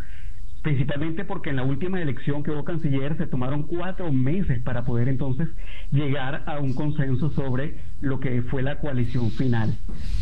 [0.63, 5.09] principalmente porque en la última elección que hubo canciller se tomaron cuatro meses para poder
[5.09, 5.49] entonces
[5.91, 9.75] llegar a un consenso sobre lo que fue la coalición final.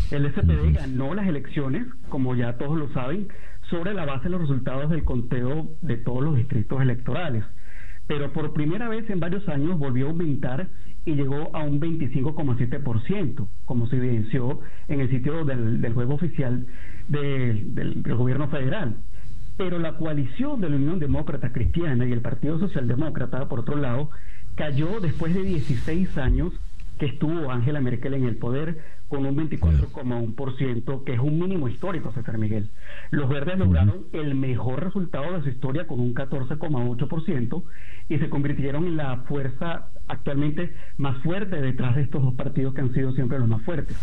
[0.09, 3.27] El SPD ganó las elecciones, como ya todos lo saben,
[3.71, 7.43] sobre la base de los resultados del conteo de todos los distritos electorales.
[8.05, 10.67] Pero por primera vez en varios años volvió a aumentar
[11.05, 16.67] y llegó a un 25,7%, como se evidenció en el sitio del, juego oficial
[17.07, 18.97] del gobierno federal.
[19.57, 24.09] Pero la coalición de la Unión Demócrata Cristiana y el Partido Socialdemócrata, por otro lado,
[24.55, 26.53] cayó después de 16 años
[26.99, 28.79] que estuvo Angela Merkel en el poder
[29.11, 32.69] con un 24,1%, que es un mínimo histórico, César Miguel.
[33.09, 37.63] Los verdes lograron el mejor resultado de su historia con un 14,8%
[38.07, 42.79] y se convirtieron en la fuerza actualmente más fuerte detrás de estos dos partidos que
[42.79, 43.97] han sido siempre los más fuertes.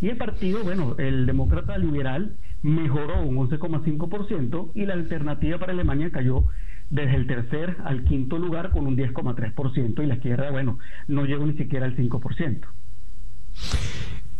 [0.00, 6.10] Y el partido, bueno, el demócrata liberal, mejoró un 11,5% y la alternativa para Alemania
[6.10, 6.46] cayó
[6.88, 11.44] desde el tercer al quinto lugar con un 10,3% y la izquierda, bueno, no llegó
[11.44, 12.66] ni siquiera al 5%.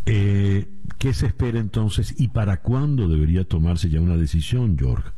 [0.06, 0.66] Eh,
[0.98, 5.14] ¿Qué se espera entonces y para cuándo debería tomarse ya una decisión, Georg?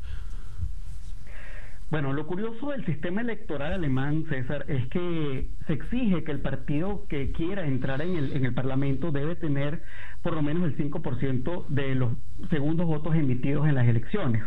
[1.89, 7.07] Bueno, lo curioso del sistema electoral alemán, César, es que se exige que el partido
[7.09, 9.83] que quiera entrar en el, en el Parlamento debe tener
[10.23, 12.13] por lo menos el 5% de los
[12.51, 14.43] segundos votos emitidos en las elecciones.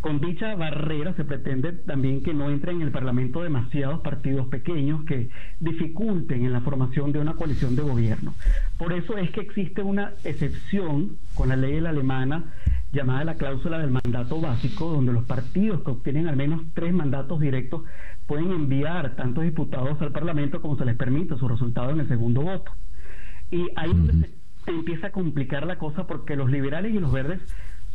[0.00, 5.04] Con dicha barrera se pretende también que no entren en el Parlamento demasiados partidos pequeños
[5.04, 5.28] que
[5.60, 8.34] dificulten en la formación de una coalición de gobierno.
[8.78, 12.54] Por eso es que existe una excepción con la ley alemana
[12.92, 17.38] llamada la cláusula del mandato básico, donde los partidos que obtienen al menos tres mandatos
[17.38, 17.82] directos
[18.26, 22.40] pueden enviar tantos diputados al Parlamento como se les permite su resultado en el segundo
[22.40, 22.72] voto.
[23.50, 23.92] Y ahí
[24.64, 27.40] se empieza a complicar la cosa porque los liberales y los verdes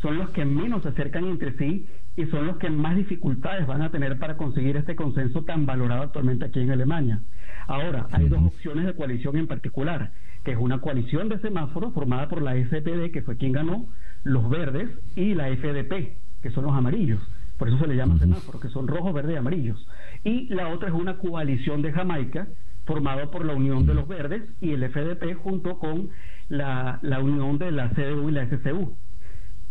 [0.06, 3.82] son los que menos se acercan entre sí y son los que más dificultades van
[3.82, 7.22] a tener para conseguir este consenso tan valorado actualmente aquí en Alemania.
[7.65, 10.11] Ahora, hay dos opciones de coalición en particular,
[10.44, 13.88] que es una coalición de semáforos formada por la SPD, que fue quien ganó,
[14.23, 17.19] los verdes, y la FDP, que son los amarillos.
[17.57, 19.88] Por eso se le llama semáforo, que son rojos, verdes y amarillos.
[20.23, 22.48] Y la otra es una coalición de Jamaica,
[22.86, 26.10] formada por la Unión de los Verdes y el FDP junto con
[26.48, 28.95] la, la unión de la CDU y la SCU.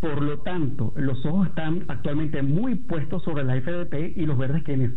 [0.04, 4.62] Por lo tanto, los ojos están actualmente muy puestos sobre la FDP y los verdes
[4.62, 4.90] quienes,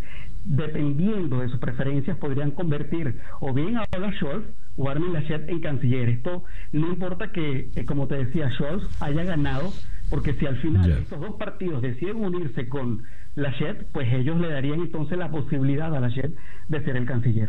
[0.43, 5.61] dependiendo de sus preferencias, podrían convertir o bien a Olaf Scholz o Armin Laschet en
[5.61, 6.09] canciller.
[6.09, 6.43] Esto
[6.73, 9.71] no importa que, eh, como te decía, Scholz haya ganado,
[10.09, 13.03] porque si al final estos dos partidos deciden unirse con
[13.35, 16.35] Laschet, pues ellos le darían entonces la posibilidad a Laschet
[16.67, 17.47] de ser el canciller.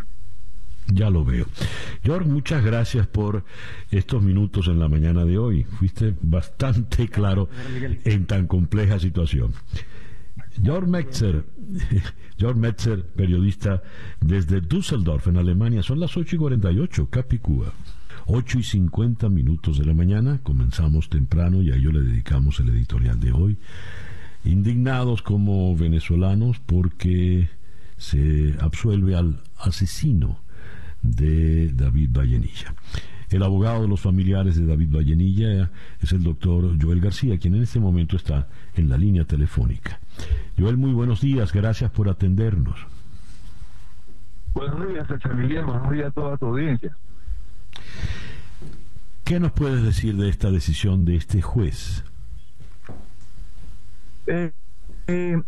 [0.92, 1.46] Ya lo veo.
[2.02, 3.44] George, muchas gracias por
[3.90, 5.64] estos minutos en la mañana de hoy.
[5.64, 7.48] Fuiste bastante claro
[8.04, 9.52] en tan compleja situación.
[10.62, 11.44] George Metzer,
[12.38, 13.82] George Metzer, periodista
[14.20, 15.82] desde Düsseldorf, en Alemania.
[15.82, 17.72] Son las 8 y 48, Capicúa.
[18.26, 20.40] 8 y 50 minutos de la mañana.
[20.42, 23.58] Comenzamos temprano y a ello le dedicamos el editorial de hoy.
[24.44, 27.48] indignados como venezolanos porque
[27.98, 30.38] se absuelve al asesino
[31.02, 32.74] de David Vallenilla.
[33.30, 35.70] El abogado de los familiares de David Vallenilla
[36.00, 40.00] es el doctor Joel García, quien en este momento está en la línea telefónica.
[40.58, 42.86] Joel, muy buenos días, gracias por atendernos.
[44.54, 45.06] Buenos días,
[45.36, 46.96] Miguel, buenos días a toda tu audiencia.
[49.24, 52.02] ¿Qué nos puedes decir de esta decisión de este juez?
[54.26, 54.50] Eh,
[55.06, 55.42] eh,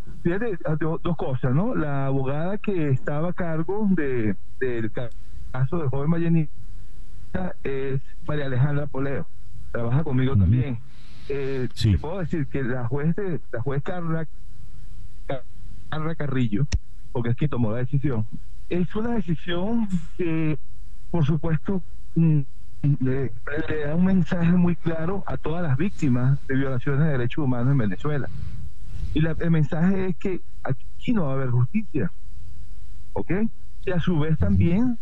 [0.79, 1.75] dos cosas, ¿no?
[1.75, 4.91] La abogada que estaba a cargo de, del
[5.51, 6.49] caso del joven Vallenilla
[7.63, 9.27] es María Alejandra Poleo,
[9.73, 10.79] trabaja conmigo también.
[11.29, 11.97] Eh, sí.
[11.97, 14.27] puedo decir que la juez de, la juez Carla,
[15.89, 16.67] Carla Carrillo,
[17.13, 18.27] porque es quien tomó la decisión,
[18.69, 20.59] es una decisión que,
[21.11, 21.83] por supuesto,
[22.15, 22.41] mm,
[23.01, 23.33] le,
[23.87, 27.79] da un mensaje muy claro a todas las víctimas de violaciones de derechos humanos en
[27.79, 28.29] Venezuela.
[29.13, 32.11] Y el mensaje es que aquí no va a haber justicia.
[33.13, 33.31] ¿Ok?
[33.85, 34.99] Y a su vez también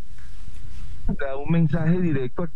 [1.17, 2.49] da un mensaje directo a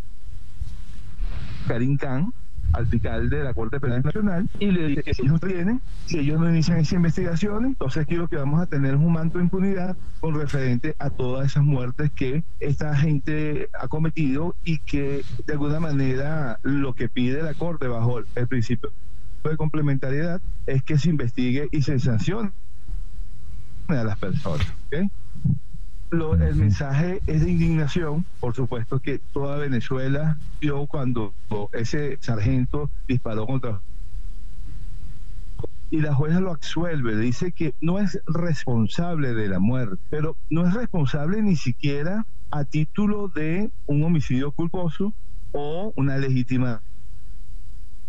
[1.67, 2.34] Karim Khan,
[2.73, 6.19] al fiscal de la Corte Penal Nacional, y le dice que si ellos tienen, si
[6.19, 9.38] ellos no inician esa investigación, entonces aquí lo que vamos a tener es un manto
[9.38, 15.23] de impunidad con referente a todas esas muertes que esta gente ha cometido y que
[15.45, 18.91] de alguna manera lo que pide la Corte bajo el principio
[19.43, 22.51] de complementariedad es que se investigue y se sancione
[23.88, 24.65] a las personas.
[24.88, 25.09] ¿okay?
[26.14, 31.34] El mensaje es de indignación, por supuesto que toda Venezuela vio cuando
[31.73, 33.81] ese sargento disparó contra
[35.90, 40.68] y la jueza lo absuelve, dice que no es responsable de la muerte, pero no
[40.68, 45.14] es responsable ni siquiera a título de un homicidio culposo
[45.52, 46.81] o una legítima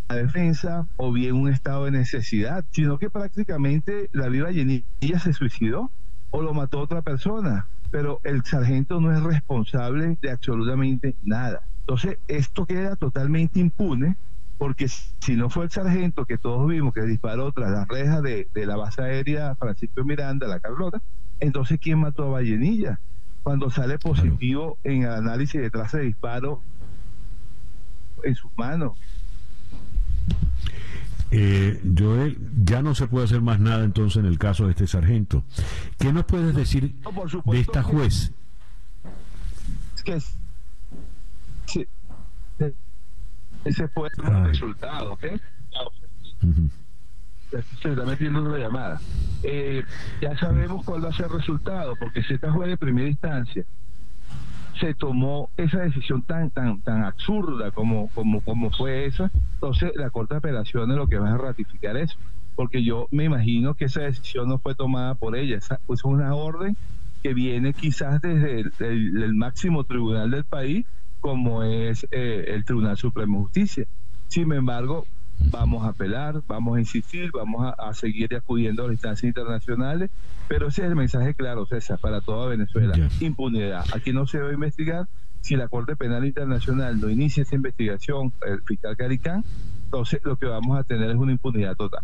[0.09, 5.91] defensa o bien un estado de necesidad, sino que prácticamente la viva Llenilla se suicidó
[6.31, 11.63] o lo mató otra persona pero el sargento no es responsable de absolutamente nada.
[11.79, 14.17] Entonces, esto queda totalmente impune
[14.59, 18.49] porque si no fue el sargento que todos vimos que disparó tras las rejas de,
[18.53, 21.01] la base aérea Francisco Miranda, la Carlota,
[21.39, 22.99] entonces ¿quién mató a Vallenilla?
[23.45, 26.63] Cuando sale positivo en el análisis de traza de disparo
[28.25, 28.99] en sus manos.
[31.31, 34.87] Eh, Joel, ya no se puede hacer más nada entonces en el caso de este
[34.87, 35.45] sargento.
[35.99, 36.95] ¿Qué nos puedes decir
[37.45, 38.33] de esta juez?
[40.05, 40.19] que
[43.65, 45.25] ese fue el resultado, ¿ok?
[47.51, 49.01] Se está metiendo una llamada.
[49.43, 49.83] Eh,
[50.21, 53.65] ya sabemos cuál va a ser el resultado, porque si esta juez de primera instancia
[54.81, 59.31] se tomó esa decisión tan tan tan absurda como como como fue esa.
[59.55, 62.17] Entonces la corte de apelaciones lo que va a ratificar eso
[62.55, 65.57] porque yo me imagino que esa decisión no fue tomada por ella.
[65.57, 66.77] Esa pues es una orden
[67.23, 70.87] que viene quizás desde el, máximo tribunal del país
[71.21, 73.87] como es eh, el Tribunal Supremo de Justicia.
[74.29, 75.07] Sin embargo
[75.39, 80.11] vamos a apelar, vamos a insistir, vamos a, seguir acudiendo a las instancias internacionales,
[80.49, 82.95] pero ese es el mensaje claro, César, para toda Venezuela.
[83.21, 83.85] Impunidad.
[83.95, 85.07] Aquí no se va a investigar.
[85.41, 89.45] Si la Corte Penal Internacional no inicia esa investigación, el fiscal Caricán,
[89.85, 92.03] entonces lo que vamos a tener es una impunidad total.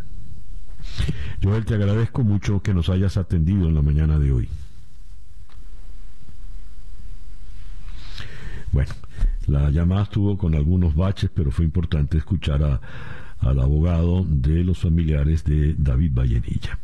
[1.43, 4.49] Joel, te agradezco mucho que nos hayas atendido en la mañana de hoy.
[8.73, 8.93] Bueno,
[9.47, 12.81] la llamada estuvo con algunos baches, pero fue importante escuchar a
[13.41, 16.79] al abogado de los familiares de David Vallenilla.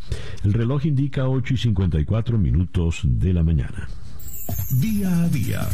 [0.45, 3.89] El reloj indica 8 y 54 minutos de la mañana.
[4.81, 5.69] Día a día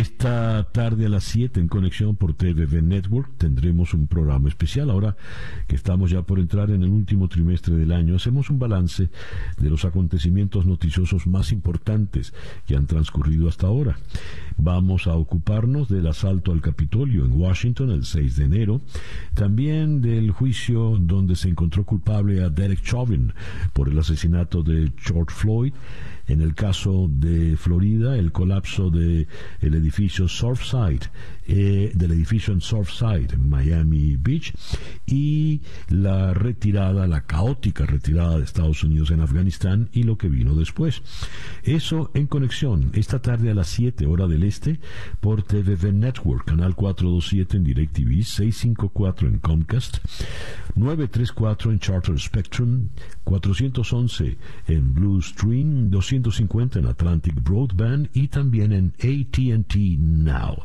[0.00, 4.88] esta tarde a las 7 en conexión por TVV Network tendremos un programa especial.
[4.88, 5.16] Ahora
[5.68, 9.10] que estamos ya por entrar en el último trimestre del año, hacemos un balance
[9.58, 12.32] de los acontecimientos noticiosos más importantes
[12.66, 13.98] que han transcurrido hasta ahora.
[14.56, 18.80] Vamos a ocuparnos del asalto al Capitolio en Washington el 6 de enero,
[19.34, 23.32] también del juicio donde se encontró culpable a Derek Chauvin
[23.72, 25.72] por el asesinato de George Floyd,
[26.28, 29.26] en el caso de Florida, el colapso del
[29.60, 31.10] edificio Surfside,
[31.46, 34.52] eh, del edificio en Surfside, en Miami Beach,
[35.06, 40.54] y la retirada, la caótica retirada de Estados Unidos en Afganistán y lo que vino
[40.54, 41.02] después.
[41.62, 44.80] Eso en conexión, esta tarde a las 7 hora del este,
[45.20, 49.98] por TVV Network, canal 427 en DirecTV, 654 en Comcast,
[50.74, 52.88] 934 en Charter Spectrum,
[53.24, 54.38] 411
[54.68, 60.64] en Blue Stream, 250 en Atlantic Broadband y también en ATT Now.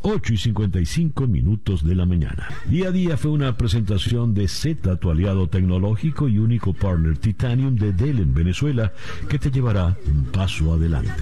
[0.00, 2.48] 8 y 55 minutos de la mañana.
[2.66, 7.76] Día a día fue una presentación de Z, tu aliado tecnológico y único partner Titanium
[7.76, 8.92] de Dell en Venezuela,
[9.28, 11.12] que te llevará un paso adelante.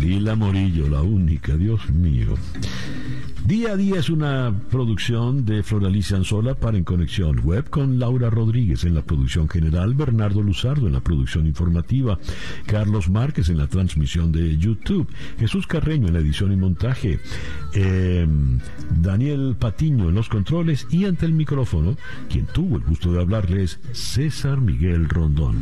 [0.00, 2.34] Lila Morillo, la única, Dios mío.
[3.46, 8.30] Día a día es una producción de Floralicia Anzola para En Conexión Web con Laura
[8.30, 12.18] Rodríguez en la producción general, Bernardo Luzardo en la producción informativa,
[12.64, 15.06] Carlos Márquez en la transmisión de YouTube,
[15.38, 17.20] Jesús Carreño en la edición y montaje,
[17.74, 18.60] em,
[19.02, 21.98] Daniel Patiño en los controles y ante el micrófono,
[22.30, 25.52] quien tuvo el gusto de hablarles, César Miguel Rondón.